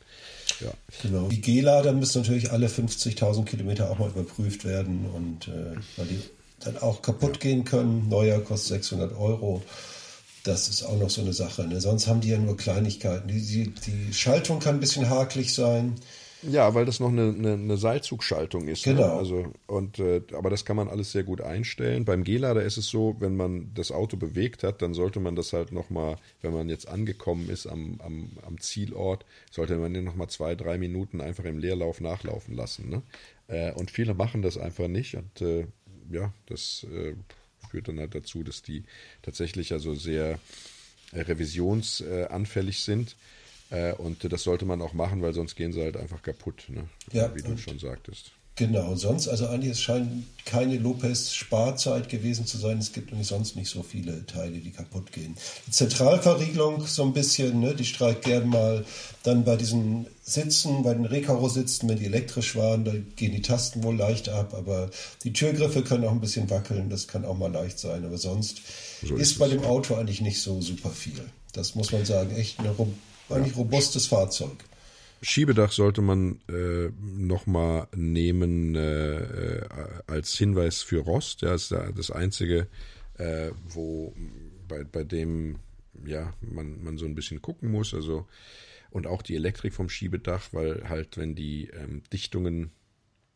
Ja. 0.61 0.73
Genau. 1.03 1.29
Die 1.29 1.40
G-Lader 1.40 1.93
müssen 1.93 2.23
natürlich 2.23 2.53
alle 2.53 2.69
50.000 2.69 3.45
Kilometer 3.45 3.90
auch 3.90 3.99
mal 3.99 4.09
überprüft 4.09 4.64
werden 4.64 5.07
und 5.07 5.49
äh, 5.49 5.77
weil 5.97 6.07
die 6.07 6.21
dann 6.61 6.79
auch 6.79 7.03
kaputt 7.03 7.35
ja. 7.35 7.51
gehen 7.51 7.64
können. 7.64 8.09
Neuer 8.09 8.40
kostet 8.40 8.83
600 8.83 9.12
Euro. 9.17 9.62
Das 10.45 10.69
ist 10.69 10.83
auch 10.83 10.99
noch 10.99 11.11
so 11.11 11.21
eine 11.21 11.33
Sache. 11.33 11.67
Ne? 11.67 11.81
Sonst 11.81 12.07
haben 12.07 12.21
die 12.21 12.29
ja 12.29 12.38
nur 12.38 12.57
Kleinigkeiten. 12.57 13.29
Die, 13.29 13.40
die, 13.40 13.75
die 13.75 14.12
Schaltung 14.14 14.61
kann 14.61 14.77
ein 14.77 14.81
bisschen 14.81 15.09
hakelig 15.09 15.53
sein. 15.53 15.95
Ja, 16.51 16.75
weil 16.75 16.85
das 16.85 17.01
noch 17.01 17.09
eine, 17.09 17.29
eine, 17.29 17.53
eine 17.55 17.77
Seilzugschaltung 17.77 18.69
ist. 18.69 18.87
Ne? 18.87 18.95
Genau. 18.95 19.07
Ne? 19.07 19.13
Also, 19.15 19.53
und, 19.67 19.99
äh, 19.99 20.23
aber 20.33 20.51
das 20.51 20.65
kann 20.65 20.77
man 20.77 20.89
alles 20.89 21.13
sehr 21.13 21.23
gut 21.23 21.41
einstellen. 21.41 22.05
Beim 22.05 22.25
G-Lader 22.25 22.63
ist 22.63 22.77
es 22.77 22.89
so, 22.89 23.17
wenn 23.19 23.37
man 23.37 23.73
das 23.75 23.93
Auto 23.93 24.17
bewegt 24.17 24.63
hat, 24.63 24.83
dann 24.83 24.95
sollte 24.95 25.21
man 25.21 25.37
das 25.37 25.53
halt 25.53 25.73
nochmal, 25.73 26.17
wenn 26.43 26.53
man 26.53 26.69
jetzt 26.69 26.89
angekommen 26.89 27.49
ist 27.49 27.67
am, 27.67 28.01
am, 28.03 28.31
am 28.47 28.61
Zielort, 28.61 29.25
sollte 29.51 29.77
man 29.77 29.95
den 29.95 30.05
nochmal 30.05 30.29
zwei, 30.29 30.55
drei 30.55 30.79
Minuten 30.79 31.21
einfach 31.21 31.45
im 31.45 31.59
Leerlauf 31.59 32.01
nachlaufen 32.01 32.55
lassen. 32.55 32.89
Ne? 32.89 33.03
Äh, 33.49 33.73
und 33.73 33.91
viele 33.91 34.15
machen 34.15 34.43
das 34.43 34.59
einfach 34.59 34.89
nicht. 34.89 35.15
Und 35.15 35.41
äh, 35.41 35.67
ja, 36.11 36.33
das 36.47 36.87
äh, 36.93 37.15
führt 37.71 37.89
dann 37.89 37.99
halt 37.99 38.15
dazu, 38.15 38.43
dass 38.43 38.63
die 38.63 38.85
tatsächlich 39.23 39.73
also 39.73 39.95
sehr 39.95 40.39
äh, 41.13 41.21
revisionsanfällig 41.21 42.81
sind. 42.83 43.17
Äh, 43.75 43.95
und 43.95 44.33
das 44.33 44.45
sollte 44.45 44.65
man 44.65 44.81
auch 44.81 44.93
machen, 44.93 45.21
weil 45.21 45.35
sonst 45.35 45.57
gehen 45.57 45.73
sie 45.73 45.83
halt 45.83 45.97
einfach 45.97 46.23
kaputt, 46.23 46.65
ne? 46.69 46.85
ja, 47.13 47.35
wie 47.35 47.43
du 47.43 47.57
schon 47.57 47.79
sagtest. 47.79 48.31
Genau, 48.57 48.95
sonst, 48.95 49.27
also 49.27 49.49
eigentlich, 49.49 49.73
es 49.73 49.81
scheint 49.81 50.09
keine 50.45 50.79
Lopez-Sparzeit 50.79 52.09
gewesen 52.09 52.47
zu 52.47 52.57
sein. 52.57 52.79
Es 52.79 52.93
gibt 52.93 53.11
nämlich 53.11 53.27
sonst 53.27 53.57
nicht 53.57 53.69
so 53.69 53.83
viele 53.83 54.25
Teile, 54.27 54.59
die 54.59 54.71
kaputt 54.71 55.11
gehen. 55.11 55.35
Die 55.67 55.73
Zentralverriegelung 55.73 56.87
so 56.87 57.03
ein 57.03 57.13
bisschen, 57.13 57.59
ne, 57.59 57.75
die 57.75 57.85
streikt 57.85 58.25
gern 58.25 58.49
mal. 58.49 58.85
Dann 59.25 59.43
bei 59.43 59.57
diesen 59.57 60.07
Sitzen, 60.23 60.85
bei 60.85 60.95
den 60.95 61.05
Recaro-Sitzen, 61.05 61.89
wenn 61.89 61.99
die 61.99 62.05
elektrisch 62.05 62.55
waren, 62.55 62.85
da 62.85 62.93
gehen 63.17 63.33
die 63.33 63.43
Tasten 63.43 63.83
wohl 63.83 63.97
leicht 63.97 64.29
ab, 64.29 64.55
aber 64.55 64.89
die 65.25 65.33
Türgriffe 65.33 65.83
können 65.83 66.05
auch 66.05 66.13
ein 66.13 66.21
bisschen 66.21 66.49
wackeln, 66.49 66.91
das 66.91 67.09
kann 67.09 67.25
auch 67.25 67.37
mal 67.37 67.51
leicht 67.51 67.81
sein. 67.81 68.05
Aber 68.05 68.19
sonst 68.19 68.61
so 69.05 69.17
ist, 69.17 69.33
ist 69.33 69.39
bei 69.41 69.49
dem 69.49 69.65
Auto 69.65 69.97
eigentlich 69.97 70.21
nicht 70.21 70.41
so 70.41 70.61
super 70.61 70.91
viel. 70.91 71.25
Das 71.55 71.75
muss 71.75 71.91
man 71.91 72.05
sagen, 72.05 72.31
echt 72.37 72.61
ein 72.61 72.67
eigentlich 73.31 73.57
robustes 73.57 74.07
Fahrzeug. 74.07 74.57
Schiebedach 75.23 75.73
sollte 75.73 76.03
man 76.03 76.41
äh, 76.49 76.91
nochmal 77.03 77.89
nehmen 77.97 78.75
äh, 78.75 79.17
äh, 79.17 79.69
als 80.07 80.37
Hinweis 80.37 80.83
für 80.83 81.01
Rost. 81.01 81.41
Ja, 81.41 81.55
ist 81.55 81.73
das 81.73 82.11
einzige, 82.11 82.67
äh, 83.17 83.51
wo 83.67 84.15
bei, 84.69 84.85
bei 84.85 85.03
dem 85.03 85.57
ja 86.05 86.33
man, 86.41 86.83
man 86.85 86.99
so 86.99 87.07
ein 87.07 87.15
bisschen 87.15 87.41
gucken 87.41 87.71
muss. 87.71 87.95
Also 87.95 88.27
und 88.91 89.09
auch 89.09 89.23
die 89.23 89.35
Elektrik 89.35 89.75
vom 89.75 89.89
Schiebedach, 89.89 90.53
weil 90.53 90.89
halt, 90.89 91.17
wenn 91.17 91.35
die 91.35 91.69
ähm, 91.71 92.03
Dichtungen 92.13 92.71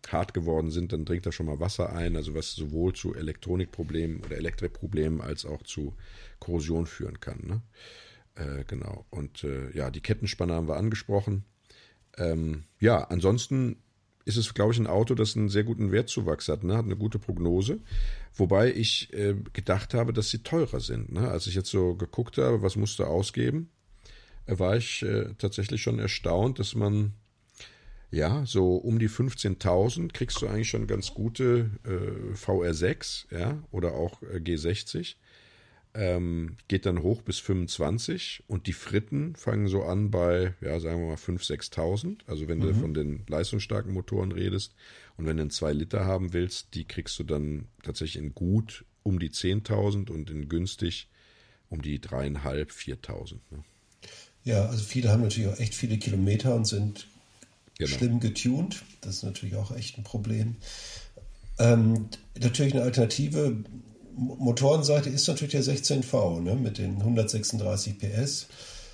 hart 0.06 0.32
geworden 0.32 0.70
sind, 0.70 0.92
dann 0.92 1.04
dringt 1.04 1.26
da 1.26 1.32
schon 1.32 1.46
mal 1.46 1.58
Wasser 1.58 1.92
ein, 1.92 2.14
also 2.14 2.34
was 2.34 2.54
sowohl 2.54 2.92
zu 2.92 3.12
Elektronikproblemen 3.14 4.22
oder 4.24 4.36
Elektrikproblemen 4.36 5.20
als 5.20 5.44
auch 5.44 5.62
zu 5.64 5.94
Korrosion 6.38 6.86
führen 6.86 7.18
kann. 7.18 7.40
Ne? 7.44 7.62
Äh, 8.38 8.64
genau. 8.66 9.04
Und 9.10 9.44
äh, 9.44 9.70
ja, 9.76 9.90
die 9.90 10.00
Kettenspanne 10.00 10.54
haben 10.54 10.68
wir 10.68 10.76
angesprochen. 10.76 11.44
Ähm, 12.16 12.64
ja, 12.80 12.98
ansonsten 13.04 13.76
ist 14.24 14.36
es, 14.36 14.54
glaube 14.54 14.72
ich, 14.72 14.78
ein 14.78 14.86
Auto, 14.86 15.14
das 15.14 15.36
einen 15.36 15.48
sehr 15.48 15.64
guten 15.64 15.90
Wertzuwachs 15.90 16.48
hat, 16.48 16.62
ne? 16.62 16.76
hat 16.76 16.84
eine 16.84 16.96
gute 16.96 17.18
Prognose. 17.18 17.80
Wobei 18.34 18.72
ich 18.72 19.12
äh, 19.12 19.34
gedacht 19.52 19.94
habe, 19.94 20.12
dass 20.12 20.28
sie 20.28 20.42
teurer 20.42 20.80
sind. 20.80 21.12
Ne? 21.12 21.28
Als 21.28 21.46
ich 21.46 21.54
jetzt 21.54 21.70
so 21.70 21.94
geguckt 21.94 22.38
habe, 22.38 22.62
was 22.62 22.76
musste 22.76 23.06
ausgeben, 23.06 23.70
äh, 24.46 24.58
war 24.58 24.76
ich 24.76 25.02
äh, 25.02 25.34
tatsächlich 25.38 25.82
schon 25.82 25.98
erstaunt, 25.98 26.58
dass 26.58 26.74
man 26.74 27.14
ja 28.10 28.44
so 28.46 28.76
um 28.76 28.98
die 28.98 29.08
15.000 29.08 30.12
kriegst 30.12 30.40
du 30.40 30.46
eigentlich 30.46 30.70
schon 30.70 30.86
ganz 30.86 31.12
gute 31.12 31.70
äh, 31.84 32.34
VR6 32.34 33.26
ja, 33.36 33.62
oder 33.70 33.94
auch 33.94 34.22
G60 34.22 35.16
ähm, 35.98 36.56
geht 36.68 36.86
dann 36.86 37.02
hoch 37.02 37.22
bis 37.22 37.40
25 37.40 38.44
und 38.46 38.68
die 38.68 38.72
Fritten 38.72 39.34
fangen 39.34 39.66
so 39.66 39.82
an 39.82 40.12
bei, 40.12 40.54
ja, 40.60 40.78
sagen 40.78 41.00
wir 41.00 41.08
mal 41.08 41.16
5.000, 41.16 41.72
6.000. 41.72 42.18
Also 42.28 42.46
wenn 42.46 42.58
mhm. 42.58 42.62
du 42.62 42.74
von 42.74 42.94
den 42.94 43.24
leistungsstarken 43.26 43.92
Motoren 43.92 44.30
redest 44.30 44.76
und 45.16 45.26
wenn 45.26 45.38
du 45.38 45.42
einen 45.42 45.50
2 45.50 45.72
Liter 45.72 46.06
haben 46.06 46.32
willst, 46.32 46.74
die 46.74 46.84
kriegst 46.84 47.18
du 47.18 47.24
dann 47.24 47.66
tatsächlich 47.82 48.22
in 48.22 48.32
gut 48.32 48.84
um 49.02 49.18
die 49.18 49.30
10.000 49.30 50.08
und 50.08 50.30
in 50.30 50.48
günstig 50.48 51.08
um 51.68 51.82
die 51.82 51.98
3.500, 51.98 52.70
4.000. 52.70 53.32
Ne? 53.50 53.64
Ja, 54.44 54.66
also 54.66 54.84
viele 54.84 55.10
haben 55.10 55.22
natürlich 55.22 55.50
auch 55.50 55.58
echt 55.58 55.74
viele 55.74 55.98
Kilometer 55.98 56.54
und 56.54 56.64
sind 56.64 57.08
genau. 57.76 57.90
schlimm 57.90 58.20
getuned. 58.20 58.84
Das 59.00 59.16
ist 59.16 59.22
natürlich 59.24 59.56
auch 59.56 59.74
echt 59.74 59.98
ein 59.98 60.04
Problem. 60.04 60.54
Ähm, 61.58 62.08
natürlich 62.40 62.74
eine 62.74 62.84
Alternative 62.84 63.64
Motorenseite 64.18 65.08
ist 65.08 65.28
natürlich 65.28 65.52
der 65.52 65.62
16V 65.62 66.40
ne, 66.40 66.54
mit 66.54 66.78
den 66.78 66.96
136 66.96 67.98
PS. 67.98 68.46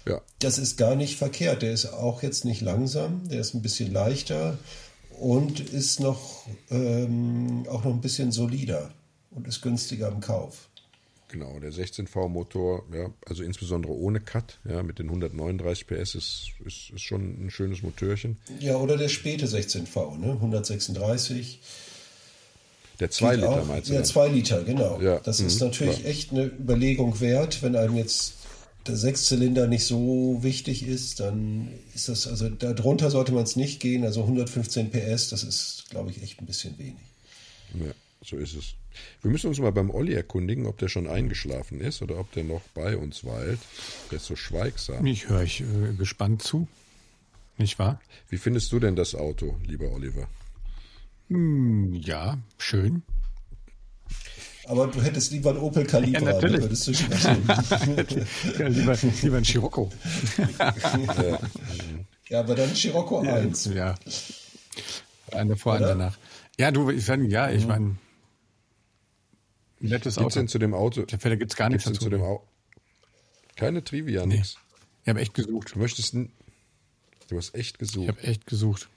Ja. 0.07 0.21
Das 0.39 0.59
ist 0.59 0.77
gar 0.77 0.97
nicht 0.97 1.17
verkehrt. 1.17 1.63
Der 1.63 1.73
ist 1.73 1.87
auch 1.87 2.23
jetzt 2.23 2.45
nicht 2.45 2.61
langsam, 2.61 3.27
der 3.29 3.41
ist 3.41 3.55
ein 3.55 3.63
bisschen 3.63 3.93
leichter 3.93 4.59
und 5.19 5.61
ist 5.61 6.01
noch 6.01 6.47
ähm, 6.71 7.65
auch 7.69 7.85
noch 7.85 7.93
ein 7.93 8.01
bisschen 8.01 8.33
solider 8.33 8.93
und 9.31 9.49
ist 9.49 9.63
günstiger 9.63 10.09
im 10.09 10.21
Kauf. 10.21 10.69
Genau, 11.29 11.59
der 11.59 11.73
16V-Motor, 11.73 12.85
ja, 12.93 13.11
also 13.27 13.43
insbesondere 13.43 13.93
ohne 13.93 14.21
Cut, 14.21 14.61
ja, 14.69 14.85
mit 14.85 15.01
den 15.01 15.07
139 15.07 15.87
PS 15.89 16.15
ist, 16.15 16.53
ist, 16.65 16.91
ist 16.95 17.03
schon 17.03 17.47
ein 17.47 17.51
schönes 17.51 17.83
Motörchen. 17.83 18.37
Ja, 18.61 18.77
oder 18.77 18.97
der 18.97 19.09
späte 19.09 19.47
16V, 19.47 20.17
ne? 20.19 20.33
136 20.33 21.61
der 23.01 23.11
2 23.11 23.37
Liter 23.37 23.51
auch, 23.51 23.67
meinst 23.67 23.89
du? 23.89 23.93
Der 23.93 24.05
2 24.05 24.29
Liter, 24.29 24.63
genau. 24.65 25.01
Ja. 25.01 25.19
Das 25.21 25.41
mhm. 25.41 25.47
ist 25.47 25.61
natürlich 25.61 26.03
ja. 26.03 26.09
echt 26.09 26.33
eine 26.33 26.45
Überlegung 26.45 27.21
wert, 27.21 27.63
wenn 27.63 27.77
einem 27.77 27.97
jetzt 27.97 28.35
der 28.87 28.97
Sechszylinder 28.97 29.67
nicht 29.67 29.85
so 29.85 30.39
wichtig 30.43 30.87
ist, 30.87 31.21
dann 31.21 31.69
ist 31.95 32.09
das, 32.09 32.27
also 32.27 32.49
darunter 32.51 33.11
sollte 33.11 33.33
man 33.33 33.45
es 33.45 33.57
nicht 33.57 33.81
gehen. 33.81 34.05
Also 34.05 34.23
115 34.23 34.91
PS, 34.91 35.31
das 35.31 35.43
ist, 35.43 35.87
glaube 35.91 36.11
ich, 36.11 36.23
echt 36.23 36.41
ein 36.41 36.47
bisschen 36.47 36.79
wenig. 36.79 36.97
Ja, 37.75 37.93
so 38.23 38.37
ist 38.37 38.55
es. 38.55 38.75
Wir 39.23 39.31
müssen 39.31 39.49
uns 39.49 39.59
mal 39.59 39.73
beim 39.73 39.91
Olli 39.91 40.13
erkundigen, 40.13 40.67
ob 40.67 40.79
der 40.79 40.89
schon 40.89 41.07
eingeschlafen 41.07 41.81
ist 41.81 42.03
oder 42.03 42.19
ob 42.19 42.31
der 42.33 42.45
noch 42.45 42.63
bei 42.75 42.97
uns 42.97 43.25
weilt. 43.25 43.59
Der 44.11 44.17
ist 44.17 44.27
so 44.27 44.37
schweigsam. 44.37 45.05
Ich 45.07 45.29
höre 45.29 45.43
ich 45.43 45.63
äh, 45.63 45.95
gespannt 45.97 46.43
zu. 46.43 46.69
Nicht 47.57 47.79
wahr? 47.79 48.01
Wie 48.29 48.37
findest 48.37 48.73
du 48.73 48.81
denn 48.81 48.97
das 48.97 49.15
Auto, 49.15 49.57
lieber 49.67 49.91
Oliver? 49.93 50.29
Hm, 51.29 51.93
ja, 51.95 52.39
schön. 52.59 53.03
Aber 54.67 54.87
du 54.87 55.03
hättest 55.03 55.33
lieber 55.33 55.51
ein 55.51 55.59
Opel 55.59 55.85
Calibra, 55.87 56.21
ja, 56.21 56.33
natürlich. 56.33 56.85
du 56.85 56.93
ja, 58.59 58.69
lieber, 58.69 58.97
lieber 59.23 59.37
ein 59.37 59.45
Scirocco. 59.45 59.91
ja, 62.29 62.41
aber 62.41 62.55
dann 62.55 62.75
Scirocco 62.75 63.23
ja, 63.23 63.35
1. 63.35 63.67
Ja. 63.75 63.95
Ein 65.33 65.49
davor, 65.51 65.75
ein 65.75 65.83
danach. 65.83 66.19
Ja, 66.59 66.71
du, 66.71 66.91
ich 66.91 67.05
fand, 67.05 67.31
ja, 67.31 67.51
ich 67.51 67.67
meine, 67.67 67.97
nettes 69.81 70.17
Auto. 70.19 70.31
denn 70.31 70.49
zu 70.49 70.59
dem 70.59 70.73
Auto? 70.73 71.03
Da 71.03 71.35
gibt 71.35 71.53
es 71.53 71.57
gar 71.57 71.69
nichts 71.69 71.85
dazu. 71.85 72.01
Zu 72.05 72.11
dem 72.11 72.23
Au 72.23 72.47
Keine 73.57 73.85
Trivia, 73.85 74.25
nee. 74.25 74.37
nichts. 74.37 74.57
Ich 75.03 75.09
habe 75.11 75.21
echt 75.21 75.35
gesucht. 75.35 75.75
Du 75.75 75.79
möchtest, 75.79 76.15
du 76.15 77.37
hast 77.37 77.55
echt 77.55 77.79
gesucht. 77.79 78.05
Ich 78.05 78.09
habe 78.09 78.23
echt 78.23 78.47
gesucht. 78.47 78.89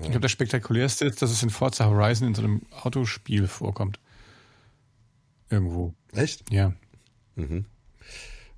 Ich 0.00 0.06
glaube, 0.06 0.20
das 0.20 0.32
spektakulärste 0.32 1.04
ist, 1.04 1.22
dass 1.22 1.30
es 1.30 1.42
in 1.42 1.50
Forza 1.50 1.86
Horizon 1.86 2.28
in 2.28 2.34
so 2.34 2.42
einem 2.42 2.62
Autospiel 2.82 3.46
vorkommt. 3.46 4.00
Irgendwo. 5.50 5.94
Echt? 6.12 6.50
Ja. 6.50 6.72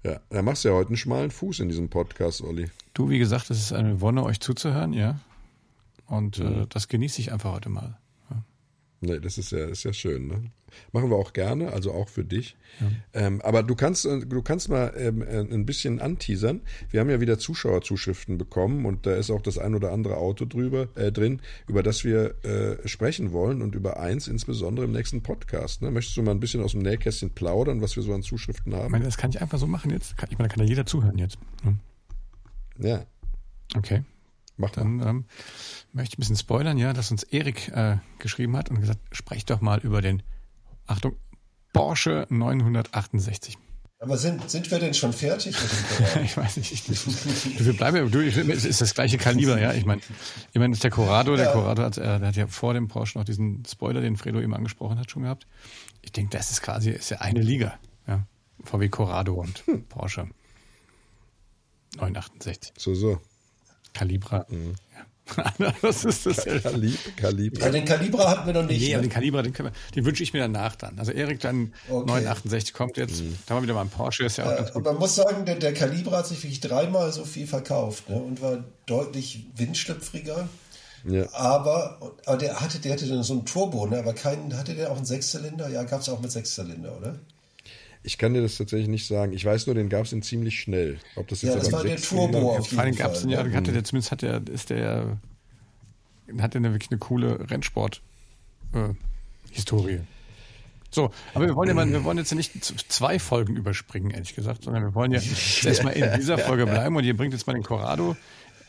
Ja, 0.04 0.20
da 0.30 0.42
machst 0.42 0.64
du 0.64 0.68
ja 0.68 0.74
heute 0.74 0.88
einen 0.88 0.96
schmalen 0.96 1.30
Fuß 1.30 1.60
in 1.60 1.68
diesem 1.68 1.88
Podcast, 1.88 2.42
Olli. 2.42 2.70
Du, 2.92 3.10
wie 3.10 3.18
gesagt, 3.18 3.50
es 3.50 3.58
ist 3.58 3.72
eine 3.72 4.00
Wonne, 4.00 4.22
euch 4.22 4.40
zuzuhören, 4.40 4.92
ja. 4.92 5.18
Und 6.06 6.38
äh, 6.38 6.66
das 6.68 6.88
genieße 6.88 7.20
ich 7.20 7.32
einfach 7.32 7.52
heute 7.52 7.68
mal. 7.68 7.98
Nee, 9.04 9.20
das 9.20 9.38
ist 9.38 9.52
ja, 9.52 9.66
ist 9.66 9.84
ja 9.84 9.92
schön, 9.92 10.26
ne? 10.26 10.42
Machen 10.92 11.08
wir 11.08 11.16
auch 11.16 11.32
gerne, 11.32 11.72
also 11.72 11.92
auch 11.92 12.08
für 12.08 12.24
dich. 12.24 12.56
Ähm, 13.12 13.40
aber 13.42 13.62
du 13.62 13.76
kannst, 13.76 14.06
äh, 14.06 14.26
du 14.26 14.42
kannst 14.42 14.68
mal 14.68 14.92
ähm, 14.96 15.22
äh, 15.22 15.38
ein 15.38 15.64
bisschen 15.66 16.00
anteasern. 16.00 16.62
Wir 16.90 16.98
haben 16.98 17.10
ja 17.10 17.20
wieder 17.20 17.38
Zuschauerzuschriften 17.38 18.38
bekommen 18.38 18.84
und 18.84 19.06
da 19.06 19.14
ist 19.14 19.30
auch 19.30 19.40
das 19.40 19.56
ein 19.58 19.76
oder 19.76 19.92
andere 19.92 20.16
Auto 20.16 20.46
drüber 20.46 20.88
äh, 20.96 21.12
drin, 21.12 21.40
über 21.68 21.84
das 21.84 22.02
wir 22.04 22.34
äh, 22.44 22.88
sprechen 22.88 23.30
wollen 23.30 23.62
und 23.62 23.76
über 23.76 24.00
eins 24.00 24.26
insbesondere 24.26 24.86
im 24.86 24.92
nächsten 24.92 25.22
Podcast. 25.22 25.82
Ne? 25.82 25.92
Möchtest 25.92 26.16
du 26.16 26.22
mal 26.22 26.32
ein 26.32 26.40
bisschen 26.40 26.62
aus 26.62 26.72
dem 26.72 26.82
Nähkästchen 26.82 27.30
plaudern, 27.30 27.80
was 27.80 27.94
wir 27.94 28.02
so 28.02 28.12
an 28.12 28.22
Zuschriften 28.22 28.72
Ich 28.72 28.78
haben? 28.78 28.90
meine, 28.90 29.04
das 29.04 29.16
kann 29.16 29.30
ich 29.30 29.40
einfach 29.40 29.58
so 29.60 29.68
machen 29.68 29.92
jetzt. 29.92 30.16
Ich 30.30 30.38
meine, 30.38 30.48
da 30.48 30.54
kann 30.54 30.64
ja 30.64 30.68
jeder 30.68 30.86
zuhören 30.86 31.18
jetzt. 31.18 31.38
Hm. 31.62 31.78
Ja, 32.78 33.04
Okay. 33.76 34.02
Mach 34.56 34.74
mal. 34.76 34.82
Dann 34.82 35.00
ähm, 35.06 35.24
möchte 35.92 36.14
ich 36.14 36.18
ein 36.18 36.20
bisschen 36.20 36.36
spoilern, 36.36 36.78
ja, 36.78 36.92
dass 36.92 37.10
uns 37.10 37.22
Erik 37.24 37.68
äh, 37.68 37.96
geschrieben 38.18 38.56
hat 38.56 38.70
und 38.70 38.80
gesagt, 38.80 39.00
sprecht 39.12 39.50
doch 39.50 39.60
mal 39.60 39.80
über 39.80 40.00
den, 40.02 40.22
Achtung, 40.86 41.16
Porsche 41.72 42.26
968. 42.30 43.58
Aber 44.00 44.18
sind, 44.18 44.50
sind 44.50 44.70
wir 44.70 44.78
denn 44.78 44.92
schon 44.92 45.12
fertig 45.14 45.56
mit 45.60 45.70
dem 45.72 45.96
Corrado? 45.96 46.20
ich 46.24 46.36
weiß 46.36 46.56
nicht. 46.58 46.72
Ich, 46.72 46.84
du, 46.84 47.64
wir 47.64 47.72
bleiben, 47.72 47.96
ja- 47.96 48.04
du, 48.04 48.20
ich, 48.20 48.36
es 48.36 48.64
ist 48.66 48.80
das 48.82 48.92
gleiche 48.94 49.16
Kaliber, 49.16 49.58
ja. 49.58 49.72
Ich 49.72 49.86
meine, 49.86 50.02
ich 50.52 50.60
ist 50.60 50.84
der 50.84 50.90
Corrado, 50.90 51.36
der 51.36 51.46
Ja. 51.46 51.52
Corrado 51.52 51.82
hat, 51.82 51.96
äh, 51.96 52.18
der 52.18 52.28
hat 52.28 52.36
ja 52.36 52.46
vor 52.46 52.74
dem 52.74 52.88
Porsche 52.88 53.16
noch 53.18 53.24
diesen 53.24 53.64
Spoiler, 53.64 54.02
den 54.02 54.16
Fredo 54.16 54.40
eben 54.40 54.52
angesprochen 54.54 54.98
hat, 54.98 55.10
schon 55.10 55.22
gehabt. 55.22 55.46
Ich 56.02 56.12
denke, 56.12 56.36
das 56.36 56.50
ist 56.50 56.60
quasi, 56.60 56.90
ist 56.90 57.10
ja 57.10 57.18
eine 57.18 57.40
Liga, 57.40 57.78
ja. 58.06 58.26
VW 58.62 58.88
Corrado 58.90 59.34
und 59.34 59.64
Porsche 59.88 60.28
968. 61.96 62.72
So, 62.76 62.94
so. 62.94 63.20
Calibra. 63.94 64.46
Ja. 64.50 64.58
das 65.82 66.04
ist 66.04 66.26
das. 66.26 66.44
Ja. 66.44 66.58
Kalib, 66.58 66.98
Kalib. 67.16 67.58
Ja, 67.58 67.70
den 67.70 67.84
Kalibra 67.84 68.28
hatten 68.28 68.46
wir 68.46 68.52
noch 68.52 68.68
nicht. 68.68 68.80
Nee, 68.80 68.94
aber 68.94 69.02
ne? 69.02 69.08
den 69.08 69.14
Kalibra, 69.14 69.42
den, 69.42 69.52
können 69.52 69.70
wir, 69.72 69.92
den 69.94 70.04
wünsche 70.04 70.22
ich 70.22 70.32
mir 70.32 70.40
danach 70.40 70.76
dann. 70.76 70.98
Also 70.98 71.12
Erik, 71.12 71.40
dann 71.40 71.72
Okay. 71.88 72.06
968 72.06 72.74
kommt 72.74 72.96
jetzt. 72.98 73.22
Da 73.46 73.54
haben 73.54 73.60
wir 73.60 73.62
wieder 73.62 73.74
mal 73.74 73.82
ein 73.82 73.88
Porsche, 73.88 74.24
ist 74.24 74.36
ja 74.36 74.44
auch 74.44 74.56
gut. 74.56 74.76
aber 74.76 74.92
man 74.92 75.00
muss 75.00 75.14
sagen, 75.14 75.46
der, 75.46 75.56
der 75.56 75.72
Kalibra 75.72 76.18
hat 76.18 76.26
sich 76.26 76.42
wirklich 76.42 76.60
dreimal 76.60 77.10
so 77.12 77.24
viel 77.24 77.46
verkauft 77.46 78.10
ne? 78.10 78.16
und 78.16 78.42
war 78.42 78.64
deutlich 78.86 79.46
windschlüpfriger. 79.56 80.48
Ja. 81.06 81.26
Aber, 81.32 81.98
aber 82.24 82.36
der 82.36 82.60
hatte, 82.60 82.78
der 82.78 82.92
hatte 82.92 83.06
dann 83.06 83.22
so 83.22 83.34
einen 83.34 83.46
Turbo, 83.46 83.86
ne? 83.86 83.98
aber 83.98 84.14
keinen, 84.14 84.56
hatte 84.56 84.74
der 84.74 84.90
auch 84.90 84.96
einen 84.96 85.06
Sechszylinder? 85.06 85.68
Ja, 85.68 85.84
gab 85.84 86.00
es 86.00 86.08
auch 86.08 86.20
mit 86.20 86.32
Sechszylinder, 86.32 86.96
oder? 86.98 87.18
Ich 88.06 88.18
kann 88.18 88.34
dir 88.34 88.42
das 88.42 88.56
tatsächlich 88.56 88.88
nicht 88.88 89.06
sagen. 89.06 89.32
Ich 89.32 89.44
weiß 89.44 89.66
nur, 89.66 89.74
den 89.74 89.88
gab 89.88 90.04
es 90.04 90.12
in 90.12 90.22
ziemlich 90.22 90.60
schnell. 90.60 90.98
Ob 91.16 91.26
das 91.28 91.42
jetzt 91.42 91.54
Ja, 91.54 91.58
das 91.58 91.68
aber 91.68 91.78
war 91.78 91.84
der 91.84 91.96
Turbo 91.96 92.56
auf 92.56 92.68
Vor 92.68 92.78
allem 92.78 92.92
jeden 92.92 92.98
gab 92.98 93.12
es 93.12 93.22
Fall. 93.22 93.30
ja, 93.30 93.38
hatte 93.52 93.72
der 93.72 93.82
zumindest 93.84 94.12
hat 94.12 94.22
der, 94.22 94.42
ist 94.46 94.70
der, 94.70 95.18
hat 96.38 96.54
der 96.54 96.60
eine, 96.60 96.72
wirklich 96.72 96.90
eine 96.90 96.98
coole 96.98 97.50
Rennsport 97.50 98.02
äh. 98.74 98.90
So, 100.90 101.10
aber 101.34 101.46
wir 101.46 101.56
wollen 101.56 101.68
ja 101.68 101.74
mal, 101.74 101.90
wir 101.90 102.04
wollen 102.04 102.18
jetzt 102.18 102.30
ja 102.30 102.36
nicht 102.36 102.64
zwei 102.64 103.18
Folgen 103.18 103.56
überspringen, 103.56 104.10
ehrlich 104.10 104.34
gesagt, 104.34 104.64
sondern 104.64 104.84
wir 104.84 104.94
wollen 104.94 105.10
ja 105.10 105.18
jetzt 105.20 105.64
erstmal 105.64 105.94
in 105.94 106.12
dieser 106.16 106.38
Folge 106.38 106.66
bleiben 106.66 106.94
und 106.94 107.04
ihr 107.04 107.16
bringt 107.16 107.32
jetzt 107.32 107.46
mal 107.46 107.54
den 107.54 107.62
Corrado 107.64 108.16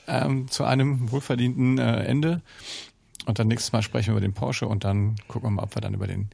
ähm, 0.08 0.48
zu 0.50 0.64
einem 0.64 1.12
wohlverdienten 1.12 1.78
äh, 1.78 2.04
Ende. 2.04 2.42
Und 3.26 3.40
dann 3.40 3.48
nächstes 3.48 3.74
Mal 3.74 3.82
sprechen 3.82 4.08
wir 4.08 4.14
über 4.14 4.22
den 4.22 4.34
Porsche 4.34 4.68
und 4.68 4.84
dann 4.84 5.16
gucken 5.28 5.48
wir 5.50 5.52
mal, 5.52 5.64
ob 5.64 5.76
wir 5.76 5.82
dann 5.82 5.94
über 5.94 6.08
den. 6.08 6.30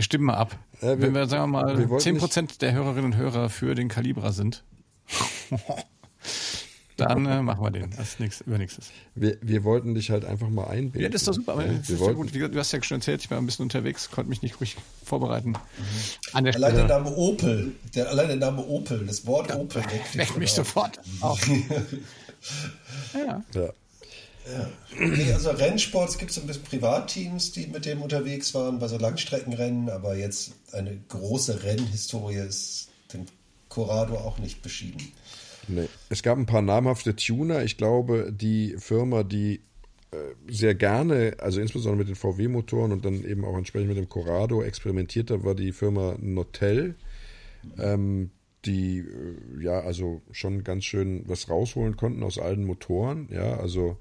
Wir 0.00 0.04
stimmen 0.04 0.24
mal 0.24 0.34
ab. 0.36 0.56
Äh, 0.80 0.86
wir- 0.86 1.02
Wenn 1.02 1.14
wir, 1.14 1.26
sagen 1.26 1.52
wir 1.52 1.58
wir 1.66 1.74
mal, 1.76 1.90
wollten 1.90 2.16
10% 2.18 2.58
der 2.62 2.72
Hörerinnen 2.72 3.04
und 3.04 3.16
Hörer 3.16 3.50
für 3.50 3.74
den 3.74 3.88
Kalibra 3.88 4.32
sind, 4.32 4.64
dann 6.96 7.26
äh, 7.26 7.42
machen 7.42 7.62
wir 7.62 7.70
den 7.70 7.94
als 7.98 8.18
nächstes, 8.18 8.46
übernächstes. 8.46 8.86
Wir, 9.14 9.36
wir 9.42 9.62
wollten 9.62 9.94
dich 9.94 10.10
halt 10.10 10.24
einfach 10.24 10.48
mal 10.48 10.68
einbinden. 10.68 11.02
Ja, 11.02 11.08
das 11.10 11.20
ist 11.20 11.28
doch 11.28 11.34
super. 11.34 11.52
Aber 11.52 11.66
Ja, 11.66 11.72
wir 11.72 11.80
ist 11.80 11.90
ja 11.90 11.98
wollten, 11.98 12.16
gut. 12.16 12.28
Wie 12.32 12.38
gesagt, 12.38 12.54
Du 12.54 12.58
hast 12.58 12.72
ja 12.72 12.82
schon 12.82 12.96
erzählt, 12.96 13.20
ich 13.22 13.30
war 13.30 13.36
ein 13.36 13.44
bisschen 13.44 13.62
unterwegs, 13.64 14.10
konnte 14.10 14.30
mich 14.30 14.40
nicht 14.40 14.58
ruhig 14.58 14.76
vorbereiten. 15.04 15.52
An 16.32 16.44
der 16.44 16.54
Allein 16.54 16.74
der 16.74 16.84
Stelle 16.86 17.02
Name 17.04 17.16
Opel, 17.16 17.72
der, 17.94 18.08
allein 18.08 18.28
der 18.28 18.36
Name 18.36 18.62
Opel, 18.66 19.06
das 19.06 19.26
Wort 19.26 19.54
Opel 19.54 19.82
weckt 19.90 20.16
weckt 20.16 20.38
mich 20.38 20.52
sofort 20.52 20.98
auf. 21.20 21.46
ja. 23.14 23.42
ja. 23.54 23.68
Nee, 24.98 25.32
also 25.32 25.50
Rennsports 25.50 26.18
gibt 26.18 26.30
es 26.30 26.38
ein 26.38 26.46
bisschen 26.46 26.64
Privatteams, 26.64 27.52
die 27.52 27.66
mit 27.66 27.86
dem 27.86 28.02
unterwegs 28.02 28.54
waren, 28.54 28.78
bei 28.78 28.88
so 28.88 28.98
Langstreckenrennen, 28.98 29.90
aber 29.90 30.16
jetzt 30.16 30.52
eine 30.72 30.98
große 31.08 31.62
Rennhistorie 31.62 32.36
ist 32.36 32.88
dem 33.12 33.26
Corrado 33.68 34.16
auch 34.16 34.38
nicht 34.38 34.62
beschieden. 34.62 35.12
Nee. 35.68 35.88
Es 36.08 36.22
gab 36.22 36.38
ein 36.38 36.46
paar 36.46 36.62
namhafte 36.62 37.14
Tuner. 37.14 37.62
Ich 37.64 37.76
glaube, 37.76 38.32
die 38.32 38.76
Firma, 38.78 39.22
die 39.22 39.60
äh, 40.10 40.16
sehr 40.48 40.74
gerne, 40.74 41.36
also 41.38 41.60
insbesondere 41.60 41.98
mit 41.98 42.08
den 42.08 42.16
VW-Motoren 42.16 42.92
und 42.92 43.04
dann 43.04 43.24
eben 43.24 43.44
auch 43.44 43.56
entsprechend 43.56 43.88
mit 43.88 43.98
dem 43.98 44.08
Corrado 44.08 44.62
experimentiert 44.62 45.30
hat, 45.30 45.44
war 45.44 45.54
die 45.54 45.72
Firma 45.72 46.16
Notel, 46.18 46.96
ähm, 47.78 48.30
die 48.64 48.98
äh, 48.98 49.62
ja 49.62 49.80
also 49.80 50.22
schon 50.32 50.64
ganz 50.64 50.84
schön 50.84 51.22
was 51.26 51.48
rausholen 51.48 51.96
konnten 51.96 52.24
aus 52.24 52.38
alten 52.38 52.64
Motoren. 52.64 53.28
Ja, 53.30 53.58
also 53.58 53.98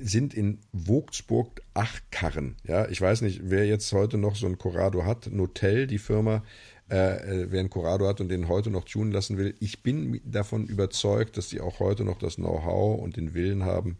sind 0.00 0.34
in 0.34 0.58
Vogtsburg 0.72 1.62
Achkarren. 1.74 2.56
Ja, 2.64 2.88
ich 2.88 3.00
weiß 3.00 3.22
nicht, 3.22 3.40
wer 3.44 3.66
jetzt 3.66 3.92
heute 3.92 4.18
noch 4.18 4.36
so 4.36 4.46
ein 4.46 4.58
Corrado 4.58 5.04
hat. 5.04 5.30
Notel, 5.32 5.86
die 5.86 5.98
Firma, 5.98 6.42
äh, 6.90 7.42
äh, 7.42 7.46
wer 7.50 7.60
ein 7.60 7.70
Corrado 7.70 8.06
hat 8.06 8.20
und 8.20 8.28
den 8.28 8.48
heute 8.48 8.70
noch 8.70 8.84
tunen 8.84 9.12
lassen 9.12 9.38
will. 9.38 9.54
Ich 9.60 9.82
bin 9.82 10.20
davon 10.24 10.66
überzeugt, 10.66 11.36
dass 11.36 11.48
die 11.48 11.60
auch 11.60 11.80
heute 11.80 12.04
noch 12.04 12.18
das 12.18 12.36
Know-how 12.36 13.00
und 13.00 13.16
den 13.16 13.34
Willen 13.34 13.64
haben, 13.64 13.98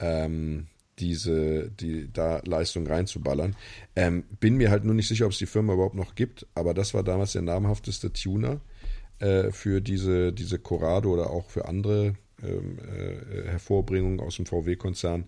ähm, 0.00 0.66
diese, 0.98 1.70
die 1.70 2.12
da 2.12 2.40
Leistung 2.44 2.86
reinzuballern. 2.86 3.56
Ähm, 3.96 4.24
bin 4.40 4.56
mir 4.56 4.70
halt 4.70 4.84
nur 4.84 4.94
nicht 4.94 5.08
sicher, 5.08 5.26
ob 5.26 5.32
es 5.32 5.38
die 5.38 5.46
Firma 5.46 5.74
überhaupt 5.74 5.96
noch 5.96 6.14
gibt, 6.14 6.46
aber 6.54 6.74
das 6.74 6.94
war 6.94 7.02
damals 7.02 7.32
der 7.32 7.42
namhafteste 7.42 8.12
Tuner 8.12 8.60
äh, 9.18 9.50
für 9.50 9.80
diese, 9.80 10.32
diese 10.32 10.58
Corrado 10.58 11.12
oder 11.12 11.30
auch 11.30 11.50
für 11.50 11.66
andere 11.66 12.14
äh, 12.44 13.48
Hervorbringungen 13.48 14.20
aus 14.20 14.36
dem 14.36 14.46
VW-Konzern. 14.46 15.24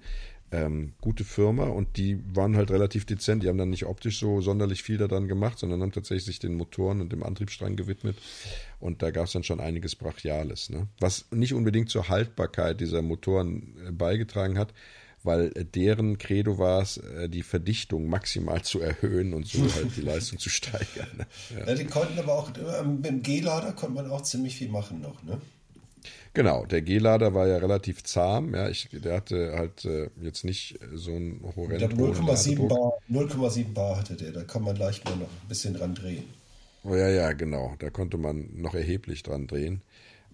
Ähm, 0.52 0.92
gute 1.00 1.24
Firma 1.24 1.64
und 1.64 1.96
die 1.96 2.20
waren 2.32 2.56
halt 2.56 2.70
relativ 2.70 3.04
dezent. 3.04 3.42
Die 3.42 3.48
haben 3.48 3.58
dann 3.58 3.70
nicht 3.70 3.84
optisch 3.84 4.20
so 4.20 4.40
sonderlich 4.40 4.84
viel 4.84 4.96
daran 4.96 5.26
gemacht, 5.26 5.58
sondern 5.58 5.82
haben 5.82 5.90
tatsächlich 5.90 6.24
sich 6.24 6.38
den 6.38 6.54
Motoren 6.54 7.00
und 7.00 7.10
dem 7.10 7.24
Antriebsstrang 7.24 7.74
gewidmet. 7.74 8.16
Und 8.78 9.02
da 9.02 9.10
gab 9.10 9.26
es 9.26 9.32
dann 9.32 9.42
schon 9.42 9.58
einiges 9.58 9.96
Brachiales, 9.96 10.70
ne? 10.70 10.86
was 11.00 11.24
nicht 11.32 11.52
unbedingt 11.52 11.90
zur 11.90 12.08
Haltbarkeit 12.08 12.80
dieser 12.80 13.02
Motoren 13.02 13.74
äh, 13.88 13.90
beigetragen 13.90 14.56
hat, 14.56 14.72
weil 15.24 15.50
äh, 15.56 15.64
deren 15.64 16.16
Credo 16.16 16.58
war 16.58 16.80
es, 16.80 16.98
äh, 16.98 17.28
die 17.28 17.42
Verdichtung 17.42 18.08
maximal 18.08 18.62
zu 18.62 18.80
erhöhen 18.80 19.34
und 19.34 19.46
so 19.46 19.62
halt 19.74 19.96
die 19.96 20.02
Leistung 20.02 20.38
zu 20.38 20.48
steigern. 20.48 21.08
Ne? 21.18 21.26
Ja. 21.58 21.66
Ja, 21.66 21.74
die 21.74 21.84
konnten 21.84 22.18
aber 22.18 22.34
auch, 22.34 22.50
äh, 22.56 22.84
mit 22.84 23.04
dem 23.04 23.22
G-Lader 23.22 23.72
konnte 23.72 23.96
man 23.96 24.10
auch 24.10 24.22
ziemlich 24.22 24.56
viel 24.56 24.68
machen 24.68 25.00
noch, 25.00 25.22
ne? 25.22 25.40
Genau, 26.36 26.66
der 26.66 26.82
G-Lader 26.82 27.32
war 27.32 27.46
ja 27.46 27.56
relativ 27.56 28.04
zahm. 28.04 28.54
Ja, 28.54 28.68
ich, 28.68 28.90
der 28.92 29.16
hatte 29.16 29.54
halt 29.56 29.86
äh, 29.86 30.10
jetzt 30.20 30.44
nicht 30.44 30.78
so 30.92 31.12
einen 31.12 31.40
horrenden 31.56 31.96
glaube 31.96 32.12
0,7 32.12 32.26
Ladedruck. 32.26 32.68
Bar, 32.68 32.92
0,7 33.10 33.72
Bar 33.72 33.96
hatte 33.96 34.16
der, 34.16 34.32
da 34.32 34.44
kann 34.44 34.62
man 34.62 34.76
leicht 34.76 35.02
mal 35.06 35.16
noch 35.16 35.30
ein 35.30 35.48
bisschen 35.48 35.72
dran 35.72 35.94
drehen. 35.94 36.24
Oh, 36.84 36.94
ja, 36.94 37.08
ja, 37.08 37.32
genau. 37.32 37.74
Da 37.78 37.88
konnte 37.88 38.18
man 38.18 38.50
noch 38.52 38.74
erheblich 38.74 39.22
dran 39.22 39.46
drehen. 39.46 39.80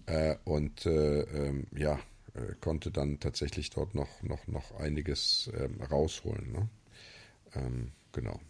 Äh, 0.05 0.35
und 0.43 0.85
äh, 0.85 1.21
ähm, 1.21 1.67
ja, 1.73 1.93
äh, 2.33 2.53
konnte 2.59 2.91
dann 2.91 3.21
tatsächlich 3.21 3.69
dort 3.69 3.95
noch, 3.95 4.21
noch, 4.23 4.45
noch 4.47 4.77
einiges 4.77 5.49
ähm, 5.57 5.79
rausholen. 5.89 6.51
Ne? 6.51 6.67
Ähm, 7.55 7.91
genau. 8.11 8.41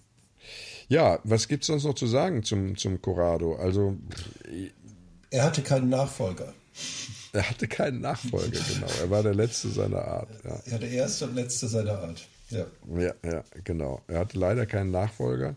Ja, 0.88 1.20
was 1.24 1.48
gibt 1.48 1.66
es 1.66 1.68
sonst 1.68 1.84
noch 1.84 1.94
zu 1.94 2.08
sagen 2.08 2.42
zum, 2.42 2.78
zum 2.78 3.00
Corrado? 3.00 3.58
Also, 3.58 3.96
Er 5.30 5.44
hatte 5.44 5.62
keinen 5.62 5.90
Nachfolger. 5.90 6.52
Er 7.34 7.50
hatte 7.50 7.68
keinen 7.68 8.00
Nachfolger, 8.02 8.60
genau. 8.74 8.88
Er 9.02 9.10
war 9.10 9.24
der 9.24 9.36
Letzte 9.36 9.70
seiner 9.70 10.06
Art. 10.06 10.30
Ja. 10.46 10.62
Er 10.72 10.80
der 10.80 10.90
erste 10.92 11.26
und 11.26 11.36
letzte 11.36 11.68
seiner 11.68 12.00
Art. 12.00 12.28
Ja. 12.50 12.66
Ja, 12.96 13.14
ja, 13.26 13.44
genau. 13.64 14.02
Er 14.08 14.20
hatte 14.20 14.38
leider 14.40 14.66
keinen 14.66 14.92
Nachfolger. 14.92 15.56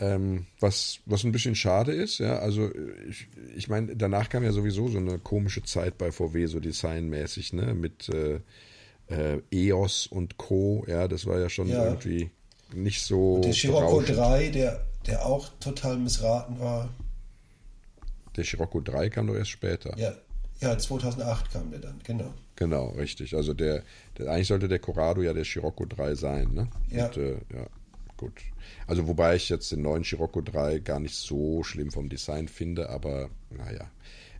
Ähm, 0.00 0.46
was, 0.60 0.98
was 1.06 1.22
ein 1.24 1.30
bisschen 1.32 1.54
schade 1.54 1.92
ist, 1.92 2.18
ja, 2.18 2.38
also 2.40 2.68
ich, 3.08 3.28
ich 3.56 3.68
meine, 3.68 3.94
danach 3.96 4.28
kam 4.28 4.42
ja 4.42 4.50
sowieso 4.50 4.88
so 4.88 4.98
eine 4.98 5.18
komische 5.20 5.62
Zeit 5.62 5.96
bei 5.98 6.10
VW, 6.10 6.46
so 6.46 6.58
designmäßig, 6.58 7.52
ne, 7.52 7.74
mit 7.74 8.08
äh, 8.08 8.40
äh, 9.06 9.40
EOS 9.52 10.08
und 10.08 10.36
Co., 10.36 10.84
ja, 10.88 11.06
das 11.06 11.26
war 11.26 11.38
ja 11.38 11.48
schon 11.48 11.68
Ja. 11.68 11.84
irgendwie 11.84 12.28
nicht 12.74 13.02
so 13.02 13.40
Der 13.40 13.52
Scirocco 13.52 13.98
berauschend. 14.00 14.18
3, 14.18 14.48
der, 14.48 14.84
der 15.06 15.24
auch 15.24 15.48
total 15.60 15.96
missraten 15.96 16.58
war. 16.58 16.88
Der 18.36 18.42
Scirocco 18.42 18.80
3 18.80 19.10
kam 19.10 19.28
doch 19.28 19.36
erst 19.36 19.50
später. 19.50 19.96
Ja, 19.96 20.12
Ja, 20.64 20.78
2008 20.78 21.52
kam 21.52 21.70
der 21.70 21.80
dann, 21.80 22.00
genau. 22.04 22.32
Genau, 22.56 22.88
richtig. 22.90 23.34
Also 23.36 23.54
der, 23.54 23.82
der 24.18 24.30
eigentlich 24.30 24.48
sollte 24.48 24.68
der 24.68 24.78
Corrado 24.78 25.22
ja 25.22 25.32
der 25.32 25.44
Scirocco 25.44 25.84
3 25.84 26.14
sein, 26.14 26.50
ne? 26.52 26.68
Ja. 26.90 27.06
Und, 27.06 27.16
äh, 27.16 27.32
ja, 27.54 27.66
gut. 28.16 28.32
Also 28.86 29.06
wobei 29.08 29.36
ich 29.36 29.48
jetzt 29.48 29.72
den 29.72 29.82
neuen 29.82 30.04
Scirocco 30.04 30.40
3 30.40 30.78
gar 30.78 31.00
nicht 31.00 31.14
so 31.14 31.62
schlimm 31.62 31.90
vom 31.90 32.08
Design 32.08 32.48
finde, 32.48 32.88
aber 32.90 33.28
naja. 33.50 33.90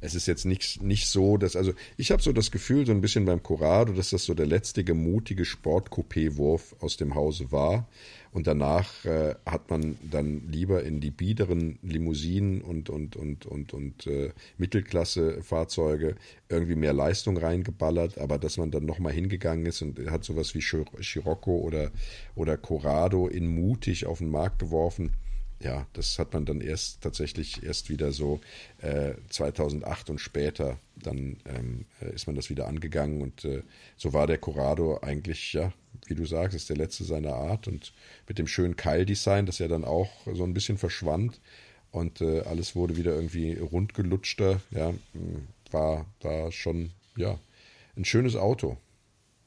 Es 0.01 0.15
ist 0.15 0.27
jetzt 0.27 0.45
nicht, 0.45 0.83
nicht 0.83 1.09
so, 1.09 1.37
dass, 1.37 1.57
also 1.57 1.73
ich 1.97 2.11
habe 2.11 2.23
so 2.23 2.33
das 2.33 2.51
Gefühl, 2.51 2.87
so 2.87 2.93
ein 2.93 3.01
bisschen 3.01 3.25
beim 3.25 3.43
Corrado, 3.43 3.93
dass 3.93 4.11
das 4.11 4.25
so 4.25 4.35
der 4.35 4.47
letzte 4.47 4.95
mutige 4.95 5.45
Sportcoupé-Wurf 5.45 6.77
aus 6.81 6.97
dem 6.97 7.15
Hause 7.15 7.51
war. 7.53 7.89
Und 8.33 8.49
danach 8.49 9.05
äh, 9.05 9.37
hat 9.47 9.71
man 9.71 9.97
dann 10.11 10.49
lieber 10.51 10.83
in 10.83 11.01
die 11.01 11.13
biederen 11.13 11.79
Limousinen 11.83 12.63
und, 12.63 12.91
und, 12.91 13.15
und, 13.15 13.47
und, 13.47 13.73
und 13.73 14.09
äh, 14.09 14.33
Mittelklasse-Fahrzeuge 14.59 16.17
irgendwie 16.49 16.75
mehr 16.75 16.93
Leistung 16.93 17.37
reingeballert, 17.37 18.19
aber 18.19 18.39
dass 18.39 18.57
man 18.57 18.73
dann 18.73 18.87
nochmal 18.87 19.13
hingegangen 19.13 19.67
ist 19.67 19.83
und 19.83 20.11
hat 20.11 20.25
sowas 20.25 20.53
wie 20.57 20.63
Scirocco 20.63 21.59
oder, 21.59 21.93
oder 22.35 22.57
Corrado 22.57 23.29
in 23.29 23.47
mutig 23.47 24.05
auf 24.05 24.19
den 24.19 24.31
Markt 24.31 24.59
geworfen 24.59 25.13
ja, 25.61 25.87
das 25.93 26.19
hat 26.19 26.33
man 26.35 26.45
dann 26.45 26.61
erst 26.61 27.01
tatsächlich 27.01 27.63
erst 27.63 27.89
wieder 27.89 28.13
so 28.13 28.41
äh, 28.79 29.15
2008 29.31 30.11
und 30.11 30.19
später, 30.19 30.79
dann 30.97 31.39
ähm, 31.47 31.87
äh, 32.01 32.15
ist 32.15 32.27
man 32.27 32.37
das 32.37 32.51
wieder 32.51 32.67
angegangen 32.67 33.23
und 33.23 33.45
äh, 33.45 33.63
so 33.97 34.13
war 34.13 34.27
der 34.27 34.39
Corrado 34.39 34.99
eigentlich, 35.01 35.53
ja, 35.53 35.73
wie 36.07 36.15
du 36.15 36.27
sagst, 36.27 36.57
ist 36.57 36.69
der 36.69 36.77
letzte 36.77 37.05
seiner 37.05 37.35
Art 37.35 37.69
und 37.69 37.93
mit 38.29 38.39
dem 38.39 38.47
schönen 38.47 38.77
Keildesign, 38.77 39.47
das 39.47 39.59
ja 39.59 39.69
dann 39.69 39.85
auch 39.85 40.11
so 40.33 40.45
ein 40.45 40.55
bisschen 40.55 40.77
verschwand 40.77 41.41
und 41.91 42.21
äh, 42.21 42.41
alles 42.41 42.75
wurde 42.75 42.97
wieder 42.97 43.15
irgendwie 43.15 43.55
rundgelutschter, 43.55 44.61
ja, 44.71 44.93
war, 45.71 46.07
war 46.21 46.53
schon, 46.53 46.91
ja, 47.17 47.39
ein 47.97 48.05
schönes 48.05 48.37
Auto 48.37 48.77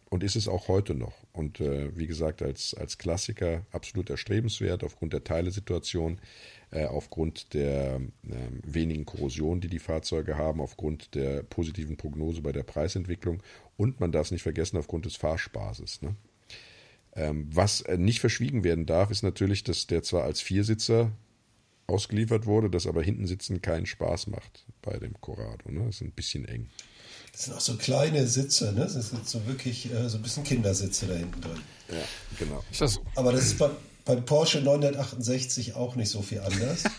und 0.10 0.24
ist 0.24 0.36
es 0.36 0.48
auch 0.48 0.67
heute 0.67 0.96
noch. 0.96 1.13
Und 1.38 1.62
äh, 1.62 1.95
wie 1.95 2.08
gesagt, 2.08 2.41
als, 2.41 2.73
als 2.73 2.97
Klassiker 2.97 3.63
absolut 3.71 4.10
erstrebenswert 4.10 4.84
aufgrund 4.84 5.13
der 5.13 5.23
Teilesituation, 5.23 6.19
äh, 6.71 6.86
aufgrund 6.86 7.54
der 7.54 8.02
äh, 8.28 8.36
wenigen 8.63 9.06
Korrosion, 9.06 9.62
die 9.62 9.67
die 9.67 9.78
Fahrzeuge 9.78 10.36
haben, 10.36 10.60
aufgrund 10.60 11.13
der 11.13 11.43
positiven 11.43 11.95
Prognose 11.95 12.41
bei 12.41 12.52
der 12.52 12.63
Preisentwicklung 12.63 13.43
und 13.78 14.00
man 14.00 14.12
darf 14.12 14.26
es 14.28 14.32
nicht 14.32 14.41
vergessen, 14.41 14.78
aufgrund 14.78 15.06
des 15.06 15.15
Fahrspaßes. 15.15 16.02
Ne? 16.02 16.15
Ähm, 17.15 17.47
was 17.54 17.82
äh, 17.82 18.00
nicht 18.00 18.19
verschwiegen 18.19 18.63
werden 18.63 18.88
darf, 18.88 19.12
ist 19.12 19.21
natürlich, 19.21 19.63
dass 19.63 19.86
der 19.86 20.02
zwar 20.02 20.23
als 20.23 20.41
Viersitzer 20.41 21.12
ausgeliefert 21.86 22.47
wurde, 22.47 22.71
dass 22.71 22.88
aber 22.88 23.04
hinten 23.04 23.28
sitzen 23.28 23.62
keinen 23.62 23.86
Spaß 23.86 24.26
macht 24.28 24.65
bei 24.82 24.97
dem 24.97 25.13
Corrado. 25.21 25.69
Ne? 25.69 25.86
Das 25.86 25.97
ist 25.97 26.02
ein 26.02 26.12
bisschen 26.12 26.45
eng. 26.45 26.67
Das 27.32 27.46
sind 27.46 27.56
auch 27.56 27.62
so 27.62 27.76
kleine 27.76 28.26
Sitze, 28.28 28.74
ne? 28.74 28.82
Das 28.82 28.94
sind 28.94 29.28
so 29.28 29.46
wirklich 29.46 29.92
äh, 29.94 30.10
so 30.10 30.18
ein 30.18 30.24
bisschen 30.24 30.44
Kindersitze 30.44 31.08
da 31.08 31.13
hinten 31.13 31.42
drin. 31.42 31.62
Ja, 31.90 32.04
genau. 32.40 32.63
Das 32.78 33.00
Aber 33.16 33.32
das 33.32 33.46
ist 33.46 33.58
bei, 33.58 33.70
beim 34.06 34.26
Porsche 34.26 34.62
968 34.62 35.76
auch 35.76 35.96
nicht 35.96 36.10
so 36.10 36.22
viel 36.22 36.40
anders. 36.40 36.84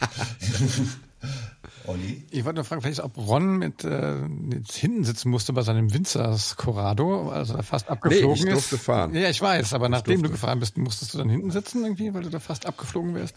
Olli? 1.87 2.23
Ich 2.31 2.45
wollte 2.45 2.57
nur 2.57 2.64
fragen, 2.64 2.83
vielleicht 2.83 3.01
ob 3.01 3.17
Ron 3.17 3.59
mit, 3.59 3.83
äh, 3.83 4.14
mit 4.14 4.71
hinten 4.71 5.05
sitzen 5.05 5.31
musste 5.31 5.53
bei 5.53 5.62
seinem 5.62 5.93
Winzers 5.93 6.57
Corrado, 6.57 7.31
also 7.31 7.55
er 7.55 7.62
fast 7.62 7.88
abgeflogen 7.88 8.45
nee, 8.45 8.51
ich 8.51 8.53
durfte 8.55 8.77
ist. 8.77 8.83
fahren. 8.83 9.14
Ja, 9.14 9.29
ich 9.31 9.41
weiß, 9.41 9.73
aber 9.73 9.87
ich 9.87 9.91
nachdem 9.91 10.17
durfte. 10.17 10.29
du 10.29 10.33
gefahren 10.33 10.61
bist, 10.61 10.77
musstest 10.77 11.14
du 11.14 11.19
dann 11.19 11.31
hinten 11.31 11.51
sitzen 11.51 11.83
irgendwie, 11.83 12.12
weil 12.14 12.23
du 12.23 12.31
da 12.31 12.41
fast 12.41 12.67
abgeflogen 12.67 13.14
wärst? 13.14 13.37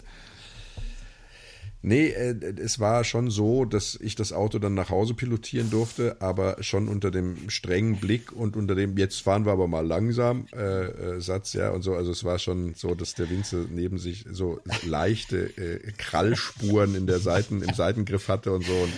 Nee, 1.83 2.09
äh, 2.09 2.35
es 2.61 2.79
war 2.79 3.03
schon 3.03 3.31
so, 3.31 3.65
dass 3.65 3.97
ich 3.99 4.15
das 4.15 4.33
Auto 4.33 4.59
dann 4.59 4.75
nach 4.75 4.89
Hause 4.89 5.15
pilotieren 5.15 5.71
durfte, 5.71 6.21
aber 6.21 6.57
schon 6.61 6.87
unter 6.87 7.09
dem 7.09 7.49
strengen 7.49 7.97
Blick 7.97 8.31
und 8.31 8.55
unter 8.55 8.75
dem, 8.75 8.97
jetzt 8.97 9.21
fahren 9.21 9.45
wir 9.45 9.51
aber 9.51 9.67
mal 9.67 9.85
langsam, 9.85 10.45
äh, 10.53 10.85
äh, 10.85 11.21
Satz, 11.21 11.53
ja, 11.53 11.71
und 11.71 11.81
so. 11.81 11.95
Also 11.95 12.11
es 12.11 12.23
war 12.23 12.37
schon 12.37 12.75
so, 12.75 12.93
dass 12.93 13.15
der 13.15 13.29
Winze 13.31 13.65
neben 13.69 13.97
sich 13.97 14.25
so 14.31 14.59
leichte 14.83 15.57
äh, 15.57 15.91
Krallspuren 15.97 16.93
in 16.93 17.07
der 17.07 17.19
Seiten, 17.19 17.63
im 17.63 17.73
Seitengriff 17.73 18.27
hatte 18.27 18.51
und 18.51 18.63
so. 18.63 18.73
Und 18.73 18.93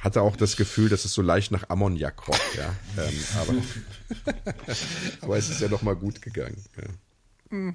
hatte 0.00 0.20
auch 0.20 0.36
das 0.36 0.56
Gefühl, 0.56 0.90
dass 0.90 1.06
es 1.06 1.14
so 1.14 1.22
leicht 1.22 1.50
nach 1.50 1.70
Ammoniak 1.70 2.28
roch, 2.28 2.38
ja. 2.56 2.74
Ähm, 3.02 3.14
aber, 3.40 4.34
aber 5.22 5.38
es 5.38 5.48
ist 5.48 5.62
ja 5.62 5.68
noch 5.68 5.80
mal 5.80 5.96
gut 5.96 6.20
gegangen. 6.20 6.62
Ja. 6.76 7.56
Mhm. 7.56 7.74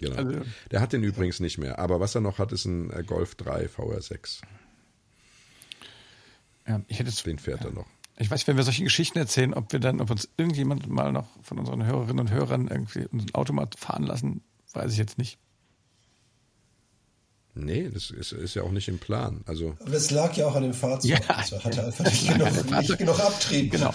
Genau. 0.00 0.16
Also, 0.16 0.40
der 0.70 0.80
hat 0.80 0.92
den 0.92 1.02
übrigens 1.02 1.40
nicht 1.40 1.58
mehr. 1.58 1.78
Aber 1.78 2.00
was 2.00 2.14
er 2.14 2.20
noch 2.20 2.38
hat, 2.38 2.52
ist 2.52 2.66
ein 2.66 2.90
äh, 2.90 3.02
Golf 3.02 3.34
3 3.34 3.66
VR6. 3.66 4.42
Ja, 6.68 6.82
ich 6.88 6.98
hätte 6.98 7.10
den 7.24 7.38
fährt 7.38 7.60
ja. 7.60 7.68
er 7.68 7.72
noch. 7.72 7.86
Ich 8.18 8.30
weiß, 8.30 8.46
wenn 8.46 8.56
wir 8.56 8.64
solche 8.64 8.82
Geschichten 8.82 9.18
erzählen, 9.18 9.52
ob 9.52 9.72
wir 9.72 9.80
dann, 9.80 10.00
ob 10.00 10.10
uns 10.10 10.28
irgendjemand 10.36 10.88
mal 10.88 11.12
noch 11.12 11.28
von 11.42 11.58
unseren 11.58 11.84
Hörerinnen 11.84 12.20
und 12.20 12.30
Hörern 12.30 12.68
irgendwie 12.68 13.06
unseren 13.06 13.34
Automat 13.34 13.78
fahren 13.78 14.04
lassen, 14.04 14.42
weiß 14.72 14.92
ich 14.92 14.98
jetzt 14.98 15.18
nicht. 15.18 15.38
Nee, 17.58 17.88
das 17.92 18.10
ist, 18.10 18.32
ist, 18.32 18.54
ja 18.54 18.64
auch 18.64 18.70
nicht 18.70 18.86
im 18.88 18.98
Plan. 18.98 19.40
Also 19.46 19.74
Aber 19.80 19.90
das 19.90 20.10
lag 20.10 20.36
ja 20.36 20.46
auch 20.46 20.56
an 20.56 20.62
dem 20.62 20.74
Fahrzeug. 20.74 21.12
Ja. 21.12 21.20
Also 21.36 21.64
hatte 21.64 21.86
einfach 21.86 22.04
nicht 22.04 22.28
genug, 22.28 22.70
nicht 22.70 22.98
genug 22.98 23.18
Abtrieb. 23.18 23.72
Genau. 23.72 23.94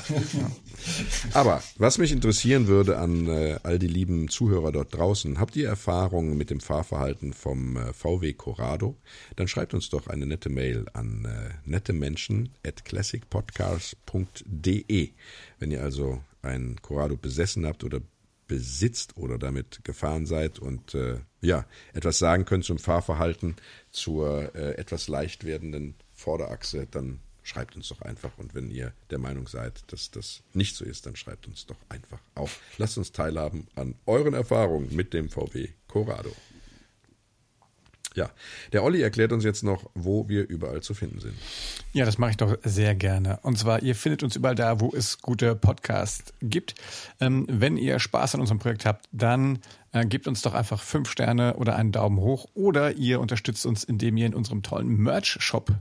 Aber 1.34 1.62
was 1.78 2.00
mich 2.00 2.12
interessieren 2.12 2.66
würde 2.66 2.98
an 2.98 3.28
äh, 3.28 3.60
all 3.62 3.78
die 3.78 3.86
lieben 3.86 4.30
Zuhörer 4.30 4.72
dort 4.72 4.98
draußen, 4.98 5.40
habt 5.40 5.56
ihr 5.56 5.68
Erfahrungen 5.68 6.36
mit 6.38 6.50
dem 6.50 6.60
Fahrverhalten 6.60 7.34
vom 7.34 7.78
äh, 7.78 7.94
VW 7.94 8.34
Corrado? 8.34 8.98
Dann 9.36 9.48
schreibt 9.48 9.76
uns 9.76 9.92
doch 9.92 10.08
eine 10.08 10.26
nette 10.26 10.50
Mail 10.50 10.88
an 10.94 11.26
äh, 11.26 11.52
nettemenschen 11.64 12.50
at 12.66 12.84
classicpodcast.de. 12.84 15.12
Wenn 15.60 15.72
ihr 15.72 15.84
also 15.84 16.24
einen 16.42 16.82
Corrado 16.82 17.16
besessen 17.16 17.68
habt 17.68 17.84
oder 17.84 18.02
besitzt 18.52 19.16
oder 19.16 19.38
damit 19.38 19.86
gefahren 19.86 20.26
seid 20.26 20.60
und 20.60 20.94
äh, 20.94 21.22
ja, 21.40 21.66
etwas 21.94 22.20
sagen 22.20 22.44
könnt 22.44 22.66
zum 22.66 22.80
Fahrverhalten, 22.80 23.56
zur 23.92 24.54
äh, 24.56 24.74
etwas 24.74 25.08
leicht 25.08 25.46
werdenden 25.46 25.96
Vorderachse, 26.14 26.86
dann 26.92 27.22
schreibt 27.44 27.78
uns 27.78 27.88
doch 27.88 28.02
einfach. 28.02 28.38
Und 28.38 28.54
wenn 28.54 28.70
ihr 28.70 28.92
der 29.10 29.20
Meinung 29.20 29.48
seid, 29.48 29.90
dass 29.94 30.12
das 30.12 30.44
nicht 30.54 30.76
so 30.76 30.84
ist, 30.84 31.06
dann 31.06 31.16
schreibt 31.16 31.48
uns 31.48 31.66
doch 31.66 31.78
einfach 31.88 32.20
auf. 32.36 32.60
Lasst 32.78 32.98
uns 32.98 33.14
teilhaben 33.14 33.70
an 33.76 33.96
euren 34.06 34.34
Erfahrungen 34.34 34.94
mit 34.94 35.14
dem 35.14 35.30
VW 35.30 35.70
Corrado. 35.88 36.36
Ja, 38.14 38.30
der 38.74 38.84
Olli 38.84 39.02
erklärt 39.02 39.32
uns 39.32 39.46
jetzt 39.46 39.64
noch, 39.64 39.90
wo 39.94 40.28
wir 40.28 40.46
überall 40.50 40.82
zu 40.82 40.94
finden 40.94 41.22
sind. 41.22 41.34
Ja, 41.94 42.04
das 42.04 42.18
mache 42.18 42.32
ich 42.32 42.38
doch 42.38 42.58
sehr 42.64 42.94
gerne. 42.94 43.40
Und 43.44 43.58
zwar, 43.58 43.82
ihr 43.84 43.96
findet 43.96 44.22
uns 44.24 44.36
überall 44.36 44.56
da, 44.56 44.82
wo 44.82 44.92
es 44.94 45.22
gute 45.22 45.56
Podcasts 45.56 46.34
gibt. 46.42 46.76
Ähm, 47.22 47.46
wenn 47.50 47.78
ihr 47.78 48.00
Spaß 48.00 48.36
an 48.36 48.42
unserem 48.42 48.60
Projekt 48.60 48.86
habt, 48.86 49.08
dann 49.14 49.60
äh, 49.94 50.06
gebt 50.06 50.28
uns 50.28 50.42
doch 50.42 50.54
einfach 50.54 50.82
fünf 50.82 51.10
Sterne 51.10 51.56
oder 51.56 51.78
einen 51.78 51.94
Daumen 51.94 52.20
hoch 52.20 52.50
oder 52.54 52.92
ihr 52.94 53.22
unterstützt 53.22 53.66
uns, 53.66 53.86
indem 53.86 54.18
ihr 54.18 54.26
in 54.26 54.36
unserem 54.36 54.62
tollen 54.62 54.90
Merch-Shop 54.90 55.72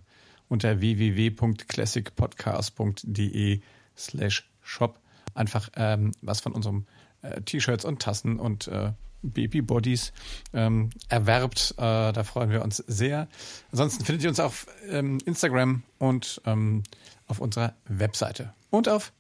unter 0.48 0.80
www.classicpodcast.de 0.80 3.60
slash 3.96 4.48
shop 4.62 5.00
einfach 5.34 5.68
ähm, 5.76 6.12
was 6.22 6.40
von 6.40 6.52
unserem 6.52 6.86
äh, 7.22 7.40
T-Shirts 7.42 7.84
und 7.84 8.00
Tassen 8.02 8.38
und 8.38 8.68
äh, 8.68 8.92
Babybodies 9.22 10.12
ähm, 10.52 10.90
erwerbt. 11.08 11.74
Äh, 11.76 12.12
da 12.12 12.24
freuen 12.24 12.50
wir 12.50 12.62
uns 12.62 12.78
sehr. 12.78 13.28
Ansonsten 13.70 14.04
findet 14.04 14.24
ihr 14.24 14.30
uns 14.30 14.40
auf 14.40 14.66
ähm, 14.88 15.18
Instagram 15.24 15.84
und 15.98 16.40
ähm, 16.46 16.82
auf 17.26 17.40
unserer 17.40 17.74
Webseite 17.86 18.54
und 18.70 18.88
auf 18.88 19.12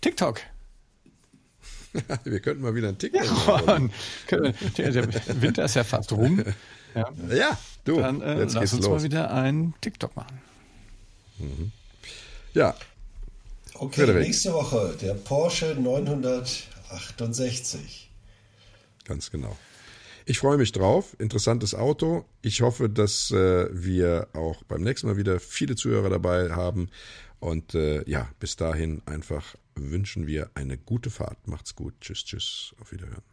TikTok. 0.00 0.40
wir 2.24 2.40
könnten 2.40 2.62
mal 2.62 2.74
wieder 2.74 2.88
ein 2.88 2.98
TikTok 2.98 3.24
ja, 3.24 3.62
machen. 3.62 3.92
Der 4.30 4.52
Winter 5.42 5.64
ist 5.64 5.74
ja 5.74 5.84
fast 5.84 6.10
rum. 6.12 6.42
Ja, 6.94 7.10
ja 7.30 7.58
du. 7.84 8.00
Dann 8.00 8.22
äh, 8.22 8.44
lass 8.44 8.72
uns 8.72 8.72
los. 8.72 8.88
mal 8.88 9.02
wieder 9.02 9.30
ein 9.32 9.74
TikTok 9.80 10.16
machen. 10.16 10.40
Mhm. 11.38 11.72
Ja. 12.54 12.74
Okay, 13.74 14.02
Frederik. 14.02 14.26
nächste 14.26 14.52
Woche 14.52 14.96
der 15.00 15.14
Porsche 15.14 15.74
968. 15.78 18.10
Ganz 19.12 19.30
genau. 19.30 19.54
Ich 20.24 20.38
freue 20.38 20.56
mich 20.56 20.72
drauf. 20.72 21.14
Interessantes 21.18 21.74
Auto. 21.74 22.24
Ich 22.40 22.62
hoffe, 22.62 22.88
dass 22.88 23.30
äh, 23.30 23.68
wir 23.70 24.28
auch 24.32 24.62
beim 24.64 24.80
nächsten 24.80 25.06
Mal 25.06 25.18
wieder 25.18 25.38
viele 25.38 25.76
Zuhörer 25.76 26.08
dabei 26.08 26.50
haben. 26.52 26.88
Und 27.38 27.74
äh, 27.74 28.08
ja, 28.08 28.30
bis 28.40 28.56
dahin 28.56 29.02
einfach 29.04 29.54
wünschen 29.74 30.26
wir 30.26 30.48
eine 30.54 30.78
gute 30.78 31.10
Fahrt. 31.10 31.46
Macht's 31.46 31.76
gut. 31.76 31.92
Tschüss, 32.00 32.24
tschüss. 32.24 32.74
Auf 32.80 32.92
Wiederhören. 32.92 33.31